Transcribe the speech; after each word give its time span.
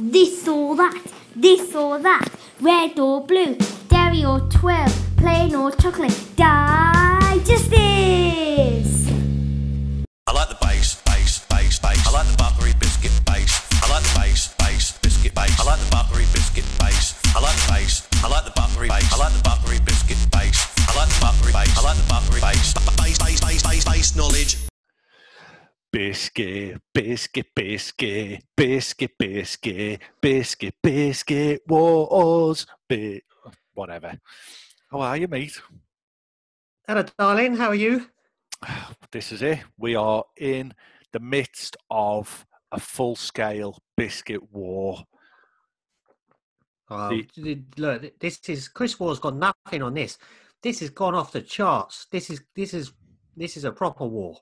this 0.00 0.46
or 0.46 0.76
that, 0.76 1.02
this 1.34 1.74
or 1.74 1.98
that, 1.98 2.28
red 2.60 2.98
or 2.98 3.24
blue, 3.24 3.56
dairy 3.88 4.24
or 4.24 4.40
twirl, 4.48 4.88
plain 5.16 5.54
or 5.54 5.70
chocolate. 5.72 6.12
Digestis! 6.36 7.58
Biscuit, 26.02 26.80
biscuit, 26.94 27.46
biscuit, 27.56 28.44
biscuit, 28.56 29.10
biscuit, 29.18 30.00
biscuit, 30.20 30.74
biscuit, 30.80 31.60
wars, 31.66 32.66
bi- 32.88 33.20
whatever. 33.74 34.16
How 34.92 35.00
are 35.00 35.16
you, 35.16 35.26
mate? 35.26 35.60
Hello, 36.86 37.04
darling. 37.18 37.56
How 37.56 37.70
are 37.70 37.74
you? 37.74 38.06
This 39.10 39.32
is 39.32 39.42
it. 39.42 39.58
We 39.76 39.96
are 39.96 40.22
in 40.36 40.72
the 41.12 41.18
midst 41.18 41.76
of 41.90 42.46
a 42.70 42.78
full 42.78 43.16
scale 43.16 43.82
biscuit 43.96 44.52
war. 44.52 45.02
Oh, 46.90 47.20
The- 47.34 47.64
look, 47.76 48.20
this 48.20 48.38
is 48.48 48.68
crisp 48.68 49.00
wars 49.00 49.18
got 49.18 49.34
nothing 49.34 49.82
on 49.82 49.94
this. 49.94 50.16
This 50.62 50.78
has 50.78 50.90
gone 50.90 51.16
off 51.16 51.32
the 51.32 51.42
charts. 51.42 52.06
This 52.12 52.30
is 52.30 52.40
this 52.54 52.72
is 52.72 52.92
this 53.36 53.56
is 53.56 53.64
a 53.64 53.72
proper 53.72 54.06
war. 54.06 54.38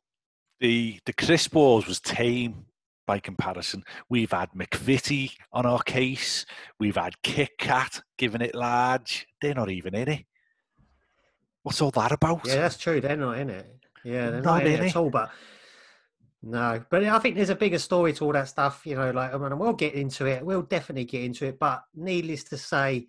The 0.61 0.99
the 1.05 1.13
crisp 1.13 1.55
wars 1.55 1.87
was 1.87 2.01
tame 2.01 2.67
by 3.07 3.19
comparison. 3.21 3.85
We've 4.09 4.31
had 4.33 4.51
McVitie 4.51 5.33
on 5.53 5.67
our 5.67 5.83
case. 5.83 6.45
We've 6.81 6.97
had 6.97 7.23
Kit 7.23 7.51
Kat 7.59 8.01
giving 8.19 8.41
it 8.41 8.55
large. 8.55 9.27
They're 9.41 9.55
not 9.55 9.71
even 9.71 9.95
in 9.95 10.09
it. 10.09 10.25
What's 11.63 11.81
all 11.83 11.91
that 11.93 12.13
about? 12.13 12.43
Yeah, 12.47 12.57
that's 12.57 12.79
true. 12.79 13.01
They're 13.01 13.17
not 13.17 13.39
in 13.39 13.51
it. 13.51 13.67
Yeah, 14.05 14.31
they're 14.31 14.41
Not 14.41 14.59
not, 14.59 14.67
in 14.67 14.69
in 14.69 14.73
it 14.81 14.85
it. 14.85 14.89
at 14.91 14.97
all. 14.97 15.11
But 15.11 15.31
no, 16.43 16.83
but 16.91 17.05
I 17.05 17.19
think 17.19 17.35
there's 17.37 17.51
a 17.51 17.57
bigger 17.57 17.79
story 17.79 18.13
to 18.15 18.25
all 18.25 18.33
that 18.33 18.49
stuff. 18.49 18.83
You 18.87 18.97
know, 18.97 19.11
like 19.11 19.35
I 19.35 19.39
mean, 19.39 19.59
we'll 19.59 19.73
get 19.73 19.95
into 19.95 20.27
it. 20.27 20.45
We'll 20.45 20.63
definitely 20.63 21.05
get 21.05 21.25
into 21.25 21.47
it. 21.47 21.59
But 21.59 21.83
needless 21.95 22.45
to 22.45 22.57
say, 22.59 23.09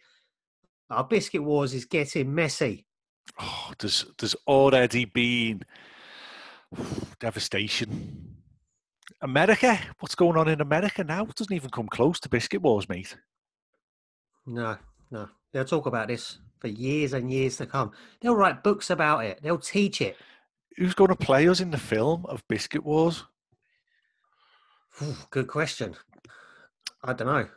our 0.90 1.04
biscuit 1.04 1.44
wars 1.44 1.74
is 1.74 1.86
getting 1.86 2.34
messy. 2.34 2.86
Oh, 3.40 3.74
there's 3.78 4.06
there's 4.18 4.36
already 4.48 5.06
been 5.06 5.62
devastation. 7.20 8.36
America, 9.22 9.80
what's 10.00 10.16
going 10.16 10.38
on 10.38 10.48
in 10.48 10.62
America 10.62 11.04
now? 11.04 11.24
It 11.24 11.36
doesn't 11.36 11.54
even 11.54 11.70
come 11.70 11.88
close 11.88 12.20
to 12.22 12.30
biscuit 12.30 12.62
wars, 12.62 12.88
mate. 12.88 13.16
No, 14.46 14.78
no, 15.12 15.30
they'll 15.52 15.66
talk 15.66 15.86
about 15.86 16.08
this 16.08 16.40
for 16.60 16.68
years 16.68 17.14
and 17.14 17.32
years 17.32 17.58
to 17.58 17.66
come. 17.66 17.92
They'll 18.22 18.36
write 18.36 18.64
books 18.64 18.90
about 18.90 19.26
it. 19.26 19.40
They'll 19.42 19.58
teach 19.58 20.02
it. 20.02 20.18
Who's 20.78 20.94
going 20.94 21.10
to 21.10 21.16
play 21.16 21.48
us 21.48 21.60
in 21.60 21.72
the 21.72 21.78
film 21.78 22.26
of 22.28 22.48
biscuit 22.48 22.84
wars? 22.84 23.24
Ooh, 25.02 25.16
good 25.30 25.48
question. 25.48 25.96
I 27.04 27.14
don't 27.14 27.28
know. 27.28 27.48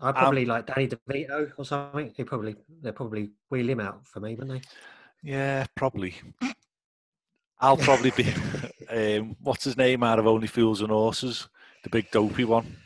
I 0.00 0.08
um, 0.08 0.14
probably 0.14 0.44
like 0.44 0.66
Danny 0.66 0.88
DeVito 0.88 1.52
or 1.56 1.64
something. 1.64 2.12
They 2.16 2.24
probably 2.24 2.56
they 2.82 2.92
probably 2.92 3.30
wheel 3.50 3.68
him 3.68 3.80
out 3.80 4.06
for 4.06 4.20
me, 4.20 4.34
wouldn't 4.34 4.62
they? 4.62 5.30
Yeah, 5.30 5.66
probably. 5.76 6.14
I'll 7.62 7.76
probably 7.88 8.10
be. 8.10 8.32
um, 8.90 9.36
what's 9.40 9.64
his 9.64 9.76
name 9.76 10.02
out 10.02 10.18
of 10.18 10.26
Only 10.26 10.46
Fools 10.48 10.80
and 10.82 10.90
Horses? 10.90 11.48
The 11.84 11.90
big 11.90 12.10
dopey 12.10 12.44
one. 12.44 12.76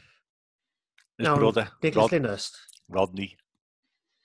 His 1.18 1.24
No, 1.24 1.36
brother? 1.36 1.68
Rod-. 1.94 2.10
Rodney. 2.88 3.36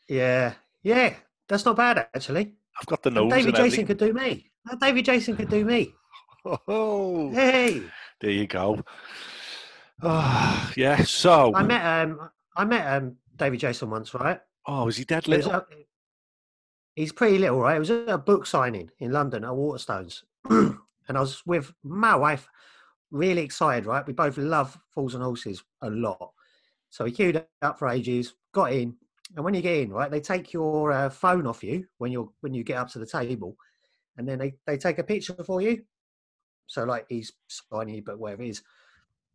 Yeah, 0.08 0.54
yeah, 0.84 1.16
that's 1.48 1.66
not 1.66 1.76
bad 1.78 1.98
actually. 2.14 2.54
I've 2.80 2.86
got 2.86 3.02
the 3.02 3.12
And. 3.12 3.30
David 3.30 3.48
and 3.48 3.56
Jason 3.56 3.66
everything. 3.66 3.86
could 3.88 3.98
do 3.98 4.14
me. 4.14 4.52
Uh, 4.70 4.76
David 4.76 5.06
Jason 5.06 5.36
could 5.36 5.50
do 5.50 5.66
me. 5.66 5.94
Oh, 6.68 7.32
Hey, 7.32 7.84
there 8.20 8.32
you 8.32 8.48
go. 8.48 8.84
Ah, 10.02 10.72
yeah. 10.78 11.04
So, 11.04 11.54
I 11.54 11.62
met 11.64 11.86
um 11.86 12.30
I 12.58 12.66
met 12.66 12.88
um 12.98 13.18
David 13.36 13.60
Jason 13.60 13.90
once, 13.92 14.14
right? 14.16 14.40
oh, 14.66 14.88
is 14.88 14.98
he 14.98 15.04
dead 15.06 15.28
little? 15.28 15.64
he's 16.96 17.12
pretty 17.14 17.38
little, 17.38 17.60
right? 17.60 17.76
It 17.76 17.80
was 17.80 17.92
at 17.92 18.10
a 18.10 18.18
book 18.18 18.46
signing 18.48 18.90
in 19.00 19.12
London 19.12 19.44
at 19.44 19.52
Waterstones. 19.52 20.24
and 20.50 21.18
I 21.18 21.20
was 21.20 21.46
with 21.46 21.74
my 21.84 22.16
wife, 22.16 22.48
really 23.12 23.42
excited, 23.42 23.86
right? 23.86 24.06
We 24.06 24.14
both 24.14 24.38
love 24.38 24.78
Fools 24.94 25.16
and 25.16 25.24
Horses 25.24 25.64
a 25.82 25.90
lot. 25.90 26.32
So 26.90 27.06
we 27.06 27.12
queued 27.12 27.46
up 27.62 27.80
for 27.80 27.88
ages, 27.88 28.34
got 28.52 28.74
in, 28.74 28.96
and 29.36 29.46
when 29.46 29.54
you 29.54 29.62
get 29.62 29.78
in, 29.78 29.92
right, 29.92 30.12
they 30.12 30.20
take 30.20 30.52
your 30.52 30.92
uh, 30.92 31.10
phone 31.10 31.48
off 31.48 31.64
you 31.64 31.86
when 31.98 32.12
you're 32.12 32.30
when 32.42 32.54
you 32.54 32.64
get 32.64 32.78
up 32.78 32.90
to 32.92 33.00
the 33.00 33.06
table, 33.06 33.56
and 34.18 34.28
then 34.28 34.40
they, 34.40 34.56
they 34.68 34.78
take 34.78 35.00
a 35.00 35.04
picture 35.04 35.36
for 35.44 35.62
you. 35.62 35.84
So 36.68 36.84
like 36.84 37.06
he's 37.10 37.32
signing 37.48 38.04
but 38.06 38.20
whatever 38.20 38.44
it 38.44 38.50
is. 38.50 38.64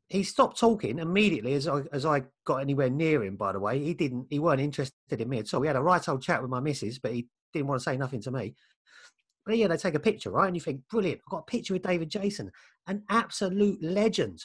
He 0.09 0.23
stopped 0.23 0.61
talking 0.61 0.99
immediately 0.99 1.55
as 1.55 1.67
I 1.67 1.83
as 1.93 2.06
I 2.06 2.25
got 2.44 2.59
anywhere 2.59 2.91
near 2.91 3.25
him. 3.25 3.37
By 3.37 3.53
the 3.53 3.61
way, 3.61 3.83
he 3.83 3.94
didn't. 3.94 4.27
He 4.31 4.38
weren't 4.38 4.61
interested 4.61 5.21
in 5.21 5.28
me 5.28 5.38
at 5.38 5.53
all. 5.53 5.61
We 5.61 5.67
had 5.67 5.77
a 5.77 5.83
right 5.83 6.06
old 6.09 6.23
chat 6.23 6.43
with 6.43 6.50
my 6.50 6.61
missus, 6.61 6.99
but 6.99 7.12
he 7.12 7.27
didn't 7.53 7.69
want 7.69 7.81
to 7.81 7.84
say 7.84 7.97
nothing 7.97 8.21
to 8.23 8.31
me. 8.31 8.55
But 9.46 9.58
yeah, 9.58 9.68
they 9.68 9.76
take 9.76 9.94
a 9.94 10.00
picture, 10.00 10.30
right? 10.30 10.48
And 10.48 10.56
you 10.56 10.60
think, 10.60 10.80
brilliant! 10.90 11.20
I've 11.24 11.30
got 11.30 11.38
a 11.38 11.50
picture 11.50 11.72
with 11.72 11.82
David 11.82 12.10
Jason, 12.10 12.50
an 12.88 13.04
absolute 13.08 13.82
legend. 13.82 14.44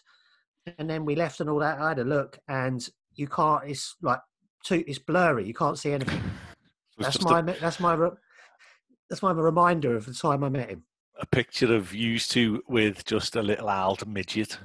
And 0.77 0.87
then 0.87 1.05
we 1.05 1.15
left 1.15 1.39
and 1.39 1.49
all 1.49 1.57
that. 1.59 1.79
I 1.79 1.89
had 1.89 1.99
a 1.99 2.03
look, 2.03 2.37
and 2.47 2.87
you 3.15 3.27
can't. 3.27 3.63
It's 3.67 3.95
like 4.03 4.19
too. 4.63 4.83
It's 4.87 4.99
blurry. 4.99 5.45
You 5.45 5.55
can't 5.55 5.79
see 5.79 5.91
anything. 5.91 6.21
That's 6.99 7.21
my. 7.23 7.39
A, 7.39 7.43
that's 7.43 7.79
my. 7.79 8.09
That's 9.09 9.23
my 9.23 9.31
reminder 9.31 9.95
of 9.95 10.05
the 10.05 10.13
time 10.13 10.43
I 10.43 10.49
met 10.49 10.69
him. 10.69 10.83
a 11.19 11.25
picture 11.25 11.73
of 11.73 11.93
used 11.93 12.31
to 12.31 12.63
with 12.67 13.03
just 13.05 13.35
a 13.35 13.41
little 13.41 13.69
old 13.69 14.07
midget. 14.07 14.57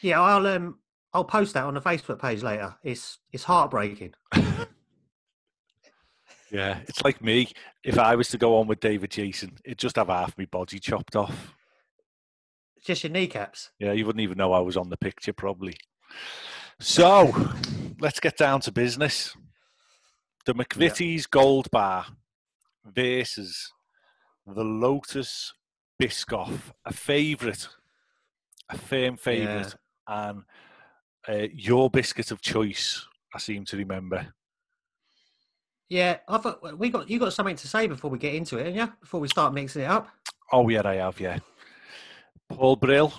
Yeah, 0.00 0.20
I'll 0.20 0.46
um, 0.46 0.78
I'll 1.12 1.24
post 1.24 1.54
that 1.54 1.64
on 1.64 1.74
the 1.74 1.80
Facebook 1.80 2.20
page 2.20 2.42
later. 2.42 2.74
It's 2.82 3.18
it's 3.32 3.44
heartbreaking. 3.44 4.14
Yeah, 6.50 6.78
it's 6.86 7.04
like 7.04 7.22
me. 7.22 7.52
If 7.84 7.98
I 7.98 8.14
was 8.14 8.28
to 8.30 8.38
go 8.38 8.56
on 8.58 8.66
with 8.66 8.80
David 8.80 9.10
Jason, 9.10 9.58
it'd 9.64 9.78
just 9.78 9.96
have 9.96 10.08
half 10.08 10.36
my 10.38 10.46
body 10.46 10.78
chopped 10.78 11.16
off. 11.16 11.54
Just 12.84 13.04
your 13.04 13.12
kneecaps. 13.12 13.70
Yeah, 13.78 13.92
you 13.92 14.06
wouldn't 14.06 14.22
even 14.22 14.38
know 14.38 14.52
I 14.52 14.60
was 14.60 14.76
on 14.76 14.88
the 14.88 14.96
picture, 14.96 15.32
probably. 15.32 15.74
So, 16.80 17.34
let's 18.00 18.20
get 18.20 18.36
down 18.36 18.60
to 18.60 18.70
business. 18.70 19.36
The 20.46 20.54
McVitie's 20.54 21.26
Gold 21.26 21.68
Bar 21.72 22.06
versus 22.84 23.72
the 24.46 24.62
Lotus 24.62 25.52
Biscoff, 26.00 26.72
a 26.84 26.92
favourite, 26.92 27.66
a 28.70 28.78
firm 28.78 29.16
favourite, 29.16 29.74
and 30.06 30.44
uh, 31.28 31.48
your 31.52 31.90
biscuit 31.90 32.30
of 32.30 32.40
choice. 32.40 33.04
I 33.34 33.38
seem 33.38 33.64
to 33.66 33.76
remember. 33.76 34.32
Yeah, 35.88 36.18
I 36.28 36.38
thought 36.38 36.78
we 36.78 36.90
got 36.90 37.08
you 37.08 37.18
got 37.18 37.32
something 37.32 37.56
to 37.56 37.68
say 37.68 37.86
before 37.86 38.10
we 38.10 38.18
get 38.18 38.34
into 38.34 38.58
it, 38.58 38.74
yeah. 38.74 38.88
Before 39.00 39.20
we 39.20 39.28
start 39.28 39.54
mixing 39.54 39.82
it 39.82 39.86
up. 39.86 40.08
Oh 40.52 40.68
yeah, 40.68 40.82
I 40.84 40.96
have. 40.96 41.18
Yeah, 41.18 41.38
Paul 42.48 42.76
Brill, 42.76 43.12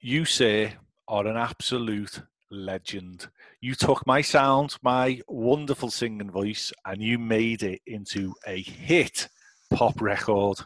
you 0.00 0.24
say 0.24 0.74
are 1.06 1.26
an 1.26 1.36
absolute 1.36 2.22
legend. 2.50 3.28
You 3.60 3.74
took 3.74 4.06
my 4.06 4.22
sound, 4.22 4.76
my 4.82 5.20
wonderful 5.28 5.90
singing 5.90 6.30
voice, 6.30 6.72
and 6.84 7.00
you 7.00 7.18
made 7.18 7.62
it 7.62 7.80
into 7.86 8.34
a 8.46 8.60
hit 8.60 9.28
pop 9.70 10.00
record. 10.00 10.58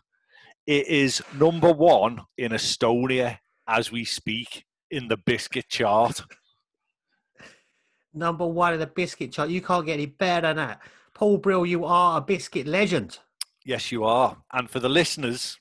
It 0.67 0.87
is 0.89 1.23
number 1.39 1.73
one 1.73 2.23
in 2.39 2.53
Estonia 2.53 3.39
as 3.69 3.93
we 3.93 4.07
speak 4.07 4.65
in 4.91 5.09
the 5.09 5.19
biscuit 5.19 5.69
chart. 5.69 6.23
Number 8.15 8.47
one 8.47 8.75
in 8.75 8.81
the 8.81 8.87
biscuit 8.87 9.33
chart. 9.33 9.51
You 9.51 9.61
can't 9.61 9.85
get 9.85 9.95
any 9.95 10.07
better 10.07 10.47
than 10.47 10.57
that. 10.57 10.81
Paul 11.15 11.39
Brill, 11.39 11.65
you 11.65 11.85
are 11.85 12.19
a 12.19 12.21
biscuit 12.21 12.67
legend. 12.67 13.21
Yes, 13.65 13.93
you 13.93 14.03
are. 14.03 14.37
And 14.53 14.69
for 14.69 14.81
the 14.81 14.89
listeners, 14.89 15.59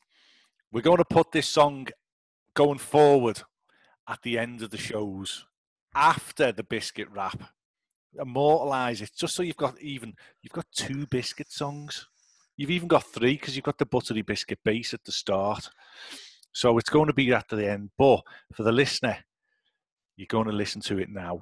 we're 0.72 0.82
going 0.82 0.98
to 0.98 1.06
put 1.06 1.32
this 1.32 1.48
song 1.48 1.88
going 2.56 2.80
forward 2.80 3.44
at 4.10 4.20
the 4.24 4.40
end 4.40 4.64
of 4.64 4.72
the 4.72 4.78
shows 4.78 5.46
after 5.94 6.52
the 6.52 6.64
biscuit 6.64 7.08
rap. 7.12 7.44
Immortalize 8.20 9.02
it 9.02 9.12
just 9.16 9.36
so 9.36 9.44
you've 9.44 9.56
got 9.56 9.80
even 9.80 10.14
you've 10.42 10.54
got 10.54 10.66
two 10.74 11.06
biscuit 11.08 11.52
songs. 11.52 12.08
You've 12.58 12.72
even 12.72 12.88
got 12.88 13.06
three 13.06 13.34
because 13.34 13.56
you've 13.56 13.66
got 13.66 13.78
the 13.78 13.86
buttery 13.86 14.24
biscuit 14.24 14.60
base 14.66 14.94
at 14.94 15.04
the 15.04 15.12
start. 15.12 15.70
So 16.52 16.78
it's 16.80 16.90
going 16.90 17.08
to 17.08 17.14
be 17.14 17.32
at 17.32 17.48
the 17.48 17.70
end. 17.70 17.92
But 17.98 18.22
for 18.54 18.64
the 18.64 18.72
listener, 18.72 19.18
you're 20.16 20.28
going 20.28 20.48
to 20.48 20.52
listen 20.52 20.82
to 20.82 20.98
it 20.98 21.10
now. 21.10 21.42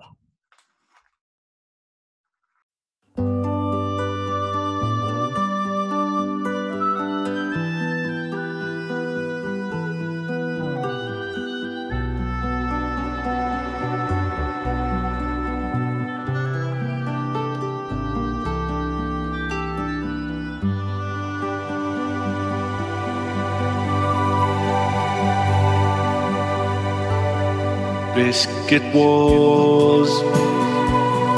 Biscuit 28.24 28.84
Wars, 28.94 30.12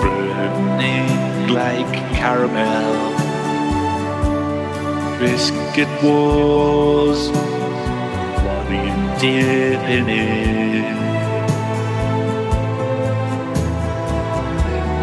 burning 0.04 1.48
like 1.48 1.94
caramel. 2.14 3.18
Biscuit 5.18 5.88
Wars, 6.04 7.30
what 8.44 8.70
you 8.70 8.94
dipping 9.22 10.10
in? 10.10 10.98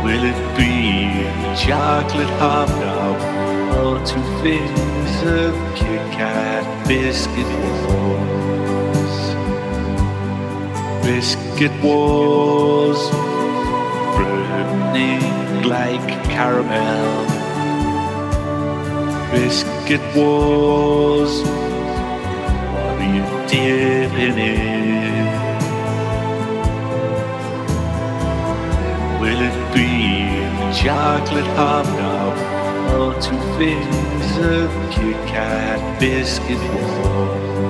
Will 0.05 0.25
it 0.33 0.41
be 0.59 1.25
chocolate 1.65 2.35
hobnob 2.39 3.19
or 3.79 3.97
two 4.05 4.27
things 4.43 5.13
of 5.23 5.55
Kit 5.77 6.05
Kat 6.13 6.87
Biscuit 6.87 7.51
Wars? 7.89 9.15
Biscuit 11.07 11.50
Wars, 11.83 13.11
burning 14.17 15.63
like 15.65 16.09
caramel. 16.25 17.27
Biscuit 19.31 20.01
was 20.17 21.43
what 22.73 22.97
are 22.99 23.15
you 23.15 23.25
dipping 23.47 24.39
in? 24.39 25.27
Will 29.21 29.43
it 29.43 29.75
be 29.75 29.93
chocolate 30.83 31.45
hobnob 31.59 32.39
or 32.95 33.21
two 33.21 33.37
things 33.59 34.39
of 34.39 34.71
Kit 34.91 35.29
Kat 35.29 36.01
Biscuit 36.01 36.59
Wars? 36.73 37.70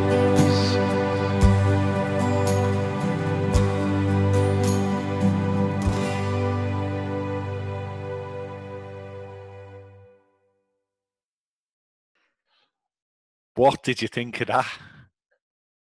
What 13.71 13.85
did 13.85 14.03
you 14.03 14.09
think 14.09 14.41
of 14.41 14.49
that? 14.49 14.67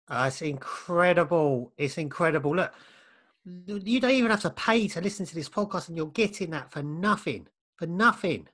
Uh, 0.10 0.26
it's 0.28 0.42
incredible. 0.42 1.72
It's 1.78 1.98
incredible. 1.98 2.54
Look, 2.54 2.74
you 3.46 4.02
don't 4.02 4.12
even 4.12 4.30
have 4.30 4.42
to 4.42 4.50
pay 4.50 4.90
to 4.90 5.00
listen 5.00 5.26
to 5.26 5.34
this 5.34 5.48
podcast, 5.48 5.88
and 5.88 5.96
you're 5.96 6.08
getting 6.08 6.50
that 6.50 6.70
for 6.70 6.84
nothing. 6.84 7.48
For 7.78 7.88
nothing. 7.88 8.50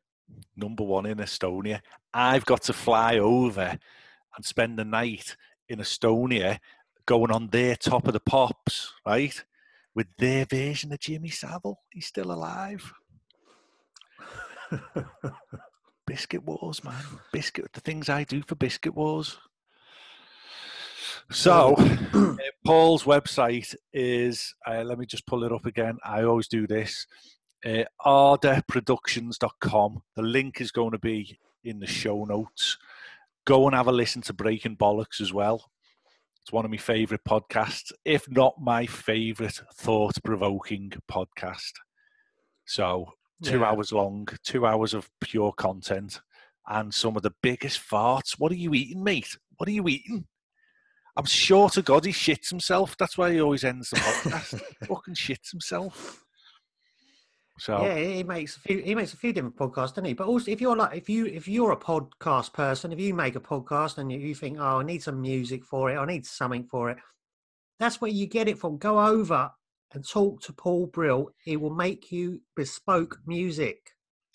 Number 0.56 0.84
one 0.84 1.08
in 1.08 1.18
Estonia. 1.18 1.80
I've 2.14 2.46
got 2.46 2.62
to 2.64 2.74
fly 2.74 3.18
over 3.18 3.76
and 4.36 4.46
spend 4.46 4.78
the 4.78 4.86
night 4.86 5.36
in 5.68 5.80
Estonia 5.80 6.60
going 7.08 7.32
on 7.32 7.48
their 7.48 7.76
top 7.76 8.06
of 8.06 8.14
the 8.14 8.20
pops, 8.20 8.94
right? 9.04 9.44
With 9.96 10.10
their 10.20 10.46
version 10.46 10.94
of 10.94 11.00
Jimmy 11.00 11.30
Savile. 11.30 11.80
He's 11.92 12.06
still 12.06 12.32
alive. 12.32 12.94
Biscuit 16.06 16.44
Wars, 16.44 16.84
man. 16.84 17.04
Biscuit. 17.32 17.72
The 17.74 17.82
things 17.82 18.10
I 18.10 18.24
do 18.24 18.42
for 18.42 18.56
Biscuit 18.56 18.96
Wars. 18.96 19.38
So, 21.32 21.76
uh, 22.14 22.36
Paul's 22.66 23.04
website 23.04 23.76
is, 23.94 24.54
uh, 24.68 24.84
let 24.84 25.00
me 25.00 25.06
just 25.06 25.26
pull 25.26 25.44
it 25.44 25.52
up 25.52 25.66
again. 25.66 25.98
I 26.04 26.24
always 26.24 26.48
do 26.48 26.68
this. 26.68 27.08
Uh, 27.66 27.86
orderproductions.com. 28.06 30.02
The 30.16 30.22
link 30.22 30.60
is 30.60 30.72
going 30.72 30.92
to 30.92 31.00
be 31.00 31.40
in 31.64 31.80
the 31.80 31.88
show 31.88 32.26
notes. 32.26 32.78
Go 33.46 33.66
and 33.68 33.76
have 33.76 33.88
a 33.88 33.92
listen 33.92 34.22
to 34.24 34.34
Breaking 34.34 34.76
Bollocks 34.76 35.22
as 35.22 35.34
well. 35.34 35.72
It's 36.42 36.52
one 36.52 36.66
of 36.66 36.72
my 36.72 36.78
favourite 36.78 37.24
podcasts, 37.24 37.94
if 38.04 38.30
not 38.30 38.56
my 38.60 38.86
favourite 38.86 39.62
thought 39.76 40.22
provoking 40.26 40.92
podcast. 41.10 41.72
So, 42.66 43.14
two 43.42 43.60
Yeah. 43.60 43.66
hours 43.72 43.92
long, 43.92 44.28
two 44.44 44.66
hours 44.66 44.94
of 44.94 45.10
pure 45.22 45.52
content, 45.54 46.22
and 46.68 46.94
some 46.94 47.16
of 47.16 47.24
the 47.24 47.34
biggest 47.42 47.80
farts. 47.82 48.40
What 48.40 48.52
are 48.52 48.56
you 48.56 48.74
eating, 48.74 49.04
mate? 49.04 49.38
What 49.58 49.68
are 49.68 49.74
you 49.74 49.88
eating? 49.88 50.28
I'm 51.16 51.26
sure 51.26 51.70
to 51.70 51.82
God 51.82 52.06
he 52.06 52.12
shits 52.12 52.50
himself. 52.50 52.98
That's 52.98 53.18
why 53.18 53.32
he 53.34 53.42
always 53.42 53.64
ends 53.64 53.90
the 53.92 53.98
podcast. 53.98 54.60
Fucking 54.88 55.14
shits 55.16 55.52
himself. 55.52 56.24
So 57.60 57.84
Yeah, 57.86 57.96
he 57.98 58.24
makes 58.24 58.58
a 58.58 58.60
few. 58.62 58.80
He 58.80 58.96
makes 58.96 59.14
a 59.14 59.18
few 59.18 59.32
different 59.32 59.56
podcasts, 59.56 59.90
doesn't 59.90 60.06
he? 60.06 60.14
But 60.14 60.28
also, 60.28 60.50
if 60.50 60.60
you're 60.60 60.76
like, 60.76 60.98
if 60.98 61.08
you 61.08 61.28
if 61.28 61.48
you're 61.48 61.72
a 61.72 61.78
podcast 61.78 62.52
person, 62.54 62.92
if 62.92 63.00
you 63.00 63.14
make 63.14 63.36
a 63.36 63.40
podcast 63.40 64.00
and 64.00 64.12
you, 64.12 64.18
you 64.18 64.34
think, 64.34 64.58
oh, 64.60 64.80
I 64.80 64.84
need 64.84 65.04
some 65.04 65.22
music 65.22 65.64
for 65.64 65.92
it, 65.92 65.98
I 65.98 66.06
need 66.06 66.26
something 66.26 66.64
for 66.66 66.90
it, 66.90 66.98
that's 67.80 68.02
where 68.02 68.10
you 68.10 68.26
get 68.26 68.48
it 68.48 68.58
from. 68.58 68.78
Go 68.78 69.00
over 69.06 69.52
and 69.94 70.08
talk 70.08 70.42
to 70.42 70.54
Paul 70.54 70.88
Brill. 70.88 71.30
He 71.44 71.56
will 71.58 71.74
make 71.74 72.12
you 72.12 72.42
bespoke 72.56 73.20
music. 73.26 73.92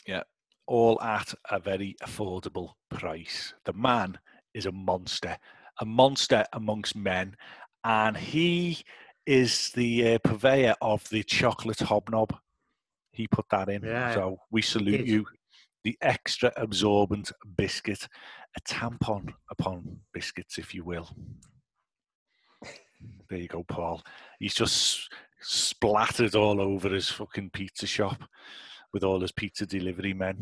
Yeah, 0.07 0.23
all 0.67 1.01
at 1.03 1.35
a 1.51 1.59
very 1.59 1.97
affordable 2.03 2.73
price. 2.91 3.55
The 3.65 3.73
man 3.73 4.19
is 4.55 4.67
a 4.67 4.73
monster, 4.73 5.37
a 5.81 5.85
monster 5.85 6.45
amongst 6.53 6.97
men, 6.97 7.37
and 7.85 8.17
he 8.17 8.79
is 9.27 9.71
the 9.73 10.15
uh, 10.15 10.19
purveyor 10.25 10.75
of 10.81 11.09
the 11.11 11.23
chocolate 11.23 11.81
hobnob. 11.81 12.35
He 13.13 13.27
put 13.29 13.47
that 13.51 13.69
in, 13.69 13.83
Yeah. 13.83 14.15
so 14.15 14.39
we 14.51 14.63
salute 14.63 15.07
you. 15.07 15.27
The 15.85 15.97
extra 16.01 16.53
absorbent 16.57 17.31
biscuit, 17.57 18.09
a 18.57 18.61
tampon 18.63 19.33
upon 19.51 20.01
biscuits, 20.13 20.59
if 20.59 20.75
you 20.75 20.85
will. 20.85 21.09
There 23.29 23.39
you 23.39 23.49
go, 23.49 23.63
Paul. 23.65 24.03
He's 24.41 24.55
just 24.55 25.09
splattered 25.41 26.35
all 26.35 26.61
over 26.61 26.89
his 26.91 27.09
fucking 27.09 27.51
pizza 27.51 27.87
shop 27.87 28.23
with 28.93 29.05
all 29.05 29.21
his 29.21 29.33
pizza 29.33 29.67
delivery 29.67 30.15
men. 30.15 30.37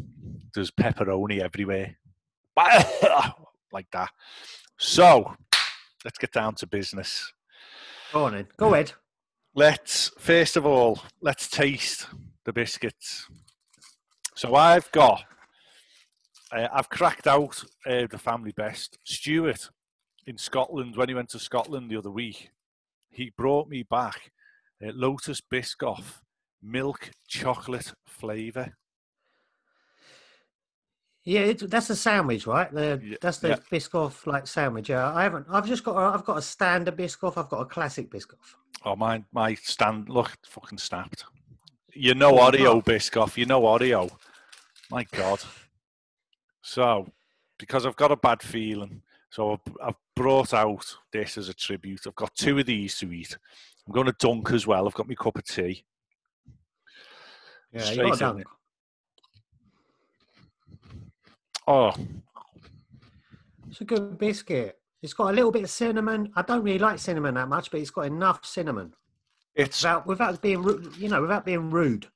There's 0.54 0.70
pepperoni 0.70 1.40
everywhere. 1.40 1.96
like 3.72 3.90
that. 3.92 4.10
So, 4.78 5.34
let's 6.04 6.18
get 6.18 6.32
down 6.32 6.54
to 6.56 6.66
business. 6.66 7.32
Go 8.12 8.24
on 8.24 8.32
then. 8.32 8.46
Go 8.56 8.72
ahead. 8.72 8.92
Let's, 9.54 10.10
first 10.18 10.56
of 10.56 10.66
all, 10.66 11.00
let's 11.20 11.48
taste 11.48 12.06
the 12.44 12.52
biscuits. 12.52 13.26
So, 14.34 14.54
I've 14.54 14.90
got, 14.92 15.24
uh, 16.52 16.68
I've 16.72 16.88
cracked 16.88 17.26
out 17.26 17.62
uh, 17.86 18.06
the 18.10 18.18
family 18.18 18.52
best. 18.52 18.98
Stuart 19.04 19.68
in 20.26 20.38
Scotland, 20.38 20.96
when 20.96 21.08
he 21.08 21.14
went 21.14 21.30
to 21.30 21.38
Scotland 21.38 21.90
the 21.90 21.96
other 21.96 22.10
week, 22.10 22.50
he 23.10 23.32
brought 23.36 23.68
me 23.68 23.82
back 23.82 24.32
uh, 24.84 24.92
Lotus 24.94 25.40
Biscoff 25.40 26.20
milk 26.62 27.10
chocolate 27.28 27.92
flavour. 28.06 28.76
Yeah, 31.24 31.40
it, 31.40 31.70
that's 31.70 31.90
a 31.90 31.96
sandwich, 31.96 32.46
right? 32.46 32.72
The, 32.72 33.00
Yeah, 33.02 33.16
that's 33.20 33.38
the 33.38 33.48
yeah. 33.48 33.56
Biscoff 33.70 34.26
like 34.26 34.46
sandwich. 34.46 34.88
Yeah, 34.88 35.12
I 35.12 35.24
haven't. 35.24 35.46
I've 35.50 35.66
just 35.66 35.82
got. 35.82 35.96
I've 35.96 36.24
got 36.24 36.38
a 36.38 36.42
standard 36.42 36.96
Biscoff. 36.96 37.36
I've 37.36 37.48
got 37.48 37.60
a 37.60 37.64
classic 37.64 38.10
Biscoff. 38.10 38.54
Oh, 38.84 38.94
my 38.94 39.24
my 39.32 39.54
stand 39.54 40.08
look 40.08 40.32
fucking 40.46 40.78
snapped. 40.78 41.24
You 41.92 42.14
know 42.14 42.34
Oreo 42.34 42.58
no. 42.58 42.82
Biscoff. 42.82 43.36
You 43.36 43.46
know 43.46 43.62
Oreo. 43.62 44.10
My 44.90 45.04
God. 45.12 45.40
So, 46.62 47.08
because 47.58 47.86
I've 47.86 47.96
got 47.96 48.12
a 48.12 48.16
bad 48.16 48.42
feeling, 48.42 49.02
so 49.30 49.52
I've, 49.52 49.76
I've 49.82 49.94
brought 50.14 50.54
out 50.54 50.84
this 51.12 51.38
as 51.38 51.48
a 51.48 51.54
tribute. 51.54 52.06
I've 52.06 52.14
got 52.14 52.34
two 52.34 52.58
of 52.58 52.66
these 52.66 52.98
to 52.98 53.12
eat. 53.12 53.36
I'm 53.86 53.92
going 53.92 54.06
to 54.06 54.14
dunk 54.18 54.50
as 54.52 54.66
well. 54.66 54.86
I've 54.86 54.94
got 54.94 55.08
my 55.08 55.14
cup 55.14 55.38
of 55.38 55.44
tea. 55.44 55.84
Yeah, 57.72 57.80
Straight 57.80 57.96
you 57.96 58.02
got 58.02 58.06
in 58.06 58.12
a 58.12 58.16
dunk. 58.16 58.40
it. 58.40 58.46
Oh, 61.68 61.92
It's 63.68 63.80
a 63.80 63.84
good 63.84 64.18
biscuit. 64.18 64.78
It's 65.02 65.12
got 65.12 65.30
a 65.30 65.32
little 65.32 65.50
bit 65.52 65.64
of 65.64 65.70
cinnamon. 65.70 66.32
I 66.36 66.42
don't 66.42 66.62
really 66.62 66.78
like 66.78 66.98
cinnamon 66.98 67.34
that 67.34 67.48
much, 67.48 67.70
but 67.70 67.80
it's 67.80 67.90
got 67.90 68.06
enough 68.06 68.44
cinnamon 68.44 68.94
it's 69.56 69.82
without 69.82 70.06
without 70.06 70.42
being 70.42 70.62
you 70.98 71.08
know 71.08 71.22
without 71.22 71.44
being 71.44 71.70
rude. 71.70 72.06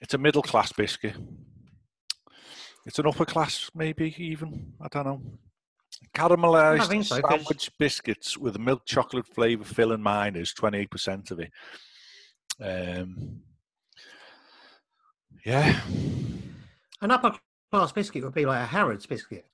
it's 0.00 0.14
a 0.14 0.18
middle 0.18 0.42
class 0.42 0.72
biscuit. 0.72 1.14
It's 2.86 2.98
an 2.98 3.06
upper 3.06 3.26
class, 3.26 3.70
maybe 3.74 4.14
even. 4.16 4.72
I 4.80 4.88
don't 4.88 5.04
know. 5.04 5.22
Caramelized 6.14 7.04
so, 7.04 7.20
'cause- 7.20 7.30
sandwich 7.40 7.70
biscuits 7.78 8.36
with 8.36 8.56
a 8.56 8.58
milk 8.58 8.84
chocolate 8.84 9.26
flavour 9.26 9.64
filling 9.64 10.02
mine 10.02 10.36
is 10.36 10.52
28% 10.52 11.30
of 11.30 11.40
it. 11.40 11.52
Um, 12.60 13.42
yeah. 15.44 15.80
An 17.00 17.10
upper 17.10 17.38
class 17.70 17.92
biscuit 17.92 18.24
would 18.24 18.34
be 18.34 18.44
like 18.44 18.60
a 18.62 18.66
Harrods 18.66 19.06
biscuit. 19.06 19.46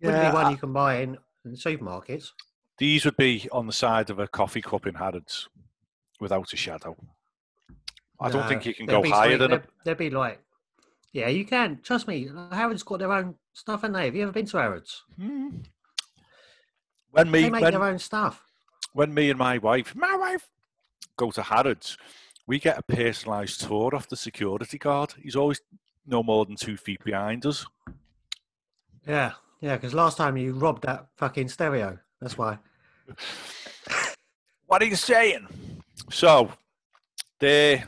Wouldn't 0.00 0.22
Yeah, 0.22 0.30
be 0.30 0.34
one 0.34 0.46
I- 0.46 0.50
you 0.50 0.56
can 0.56 0.72
buy 0.72 0.96
in, 0.98 1.18
in 1.44 1.52
supermarkets. 1.52 2.32
these 2.78 3.04
would 3.04 3.16
be 3.16 3.48
on 3.50 3.66
the 3.66 3.72
side 3.72 4.10
of 4.10 4.18
a 4.18 4.28
coffee 4.28 4.62
cup 4.62 4.86
in 4.86 4.94
Harrods, 4.94 5.48
without 6.20 6.52
a 6.52 6.56
shadow. 6.56 6.96
I 8.20 8.30
don't 8.30 8.48
think 8.48 8.64
you 8.64 8.74
can 8.74 8.86
go 8.86 9.02
higher 9.02 9.30
sweet. 9.30 9.36
than 9.38 9.52
a 9.52 9.62
they'll 9.84 9.94
be 9.94 10.08
like, 10.10 10.42
yeah, 11.12 11.28
you 11.28 11.44
can. 11.44 11.80
Trust 11.82 12.06
me, 12.08 12.30
Harrods 12.52 12.82
got 12.82 12.98
their 13.00 13.12
own 13.12 13.36
stuff, 13.52 13.82
and 13.84 13.94
they. 13.94 14.06
Have 14.06 14.14
you 14.16 14.22
ever 14.22 14.32
been 14.32 14.46
to 14.46 14.56
Harrods? 14.58 15.04
Hmm. 15.16 15.58
When 17.16 17.30
me, 17.30 17.42
They 17.44 17.50
make 17.50 17.62
when, 17.62 17.72
their 17.72 17.82
own 17.84 17.98
stuff. 17.98 18.44
when 18.92 19.14
me 19.14 19.30
and 19.30 19.38
my 19.38 19.56
wife, 19.56 19.96
my 19.96 20.14
wife, 20.16 20.50
go 21.16 21.30
to 21.30 21.42
Harrods, 21.42 21.96
we 22.46 22.58
get 22.58 22.78
a 22.78 22.82
personalised 22.82 23.66
tour 23.66 23.96
off 23.96 24.06
the 24.08 24.16
security 24.16 24.76
guard. 24.76 25.14
He's 25.22 25.34
always 25.34 25.62
no 26.06 26.22
more 26.22 26.44
than 26.44 26.56
two 26.56 26.76
feet 26.76 27.02
behind 27.04 27.46
us. 27.46 27.64
Yeah, 29.06 29.32
yeah. 29.62 29.76
Because 29.76 29.94
last 29.94 30.18
time 30.18 30.36
you 30.36 30.52
robbed 30.52 30.82
that 30.82 31.06
fucking 31.16 31.48
stereo. 31.48 31.98
That's 32.20 32.36
why. 32.36 32.58
What 34.68 34.82
are 34.82 34.86
you 34.86 34.96
saying? 34.96 35.46
So, 36.10 36.50
they're, 37.38 37.84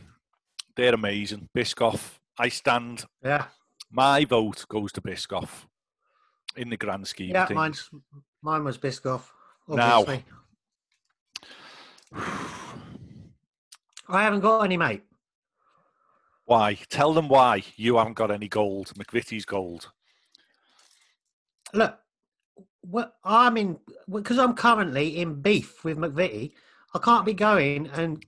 they're 0.77 0.95
amazing. 0.95 1.49
Biscoff, 1.53 2.19
I 2.39 2.51
stand, 2.51 3.05
Yeah, 3.21 3.47
my 3.91 4.25
vote 4.25 4.65
goes 4.69 4.93
to 4.93 5.01
Biscoff 5.01 5.67
in 6.57 6.71
the 6.71 6.77
grand 6.77 7.09
scheme 7.09 7.31
yeah. 7.31 7.43
of 7.43 7.49
things. 7.49 7.57
Mine's 7.57 7.91
mine 8.43 8.65
was 8.65 8.79
Biscoff. 8.79 9.23
Now- 9.69 10.01
Obviously. 10.01 10.25
I 14.11 14.23
haven't 14.23 14.41
got 14.41 14.65
any, 14.65 14.77
mate. 14.77 15.03
Why? 16.47 16.79
Tell 16.89 17.13
them 17.13 17.29
why 17.29 17.63
you 17.77 17.99
haven't 17.99 18.15
got 18.15 18.31
any 18.31 18.49
gold, 18.49 18.93
McVitie's 18.99 19.45
gold. 19.45 19.91
Look, 21.75 21.99
what 22.81 23.17
I'm 23.23 23.59
in 23.59 23.79
because 24.11 24.39
I'm 24.39 24.55
currently 24.55 25.19
in 25.19 25.43
beef 25.43 25.85
with 25.85 25.99
McVitie. 25.99 26.53
I 26.95 26.99
can't 27.01 27.27
be 27.27 27.35
going 27.35 27.89
and 27.89 28.25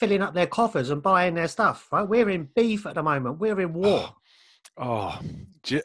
filling 0.00 0.22
up 0.22 0.32
their 0.32 0.46
coffers 0.46 0.88
and 0.88 1.02
buying 1.02 1.34
their 1.34 1.48
stuff. 1.48 1.88
Right? 1.92 2.08
We're 2.08 2.30
in 2.30 2.48
beef 2.54 2.86
at 2.86 2.94
the 2.94 3.02
moment. 3.02 3.38
We're 3.38 3.60
in 3.60 3.74
war. 3.74 4.14
Oh, 4.78 5.18
oh. 5.18 5.18
do 5.62 5.74
you, 5.74 5.82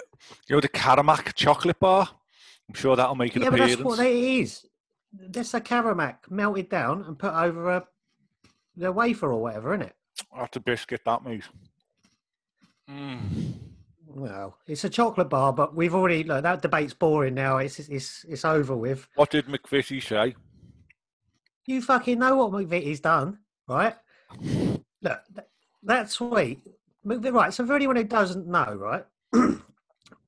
you 0.48 0.56
know 0.56 0.62
the 0.62 0.70
Caramac 0.70 1.34
chocolate 1.36 1.80
bar? 1.80 2.08
I'm 2.70 2.76
sure 2.76 2.96
that'll 2.96 3.16
make 3.16 3.36
an 3.36 3.44
yeah, 3.44 3.48
appearance. 3.50 3.76
that's 3.76 3.84
what 3.84 4.00
it 4.00 4.16
is. 4.16 4.66
That's 5.14 5.54
a 5.54 5.62
Caramac 5.62 6.30
melted 6.30 6.70
down 6.70 7.04
and 7.04 7.18
put 7.18 7.34
over 7.34 7.70
a 7.72 7.88
the 8.76 8.92
wafer 8.92 9.32
or 9.32 9.42
whatever, 9.42 9.74
isn't 9.74 9.88
it? 9.88 9.96
That's 10.36 10.58
a 10.58 10.60
biscuit, 10.60 11.02
that 11.06 11.24
mate. 11.24 11.44
Mm. 12.90 13.54
Well, 14.06 14.58
it's 14.68 14.84
a 14.84 14.90
chocolate 14.90 15.30
bar, 15.30 15.54
but 15.54 15.76
we've 15.76 15.94
already 15.94 16.24
look, 16.24 16.44
that 16.44 16.62
debate's 16.62 16.94
boring 16.94 17.34
now. 17.34 17.58
It's 17.58 17.80
it's 17.80 18.26
it's 18.28 18.46
over 18.46 18.76
with. 18.76 19.08
What 19.16 19.32
did 19.32 19.46
McVitie 19.46 20.04
say? 20.04 20.36
You 21.66 21.82
fucking 21.82 22.20
know 22.20 22.38
what 22.38 22.52
McVitie's 22.52 23.02
done, 23.02 23.40
right? 23.68 23.94
Look, 24.42 25.20
th- 25.36 25.48
that's 25.84 26.14
sweet. 26.14 26.62
McVitie, 27.06 27.34
right, 27.34 27.54
so 27.54 27.66
for 27.66 27.76
anyone 27.76 27.98
who 27.98 28.06
doesn't 28.06 28.48
know, 28.48 28.74
right, 28.74 29.06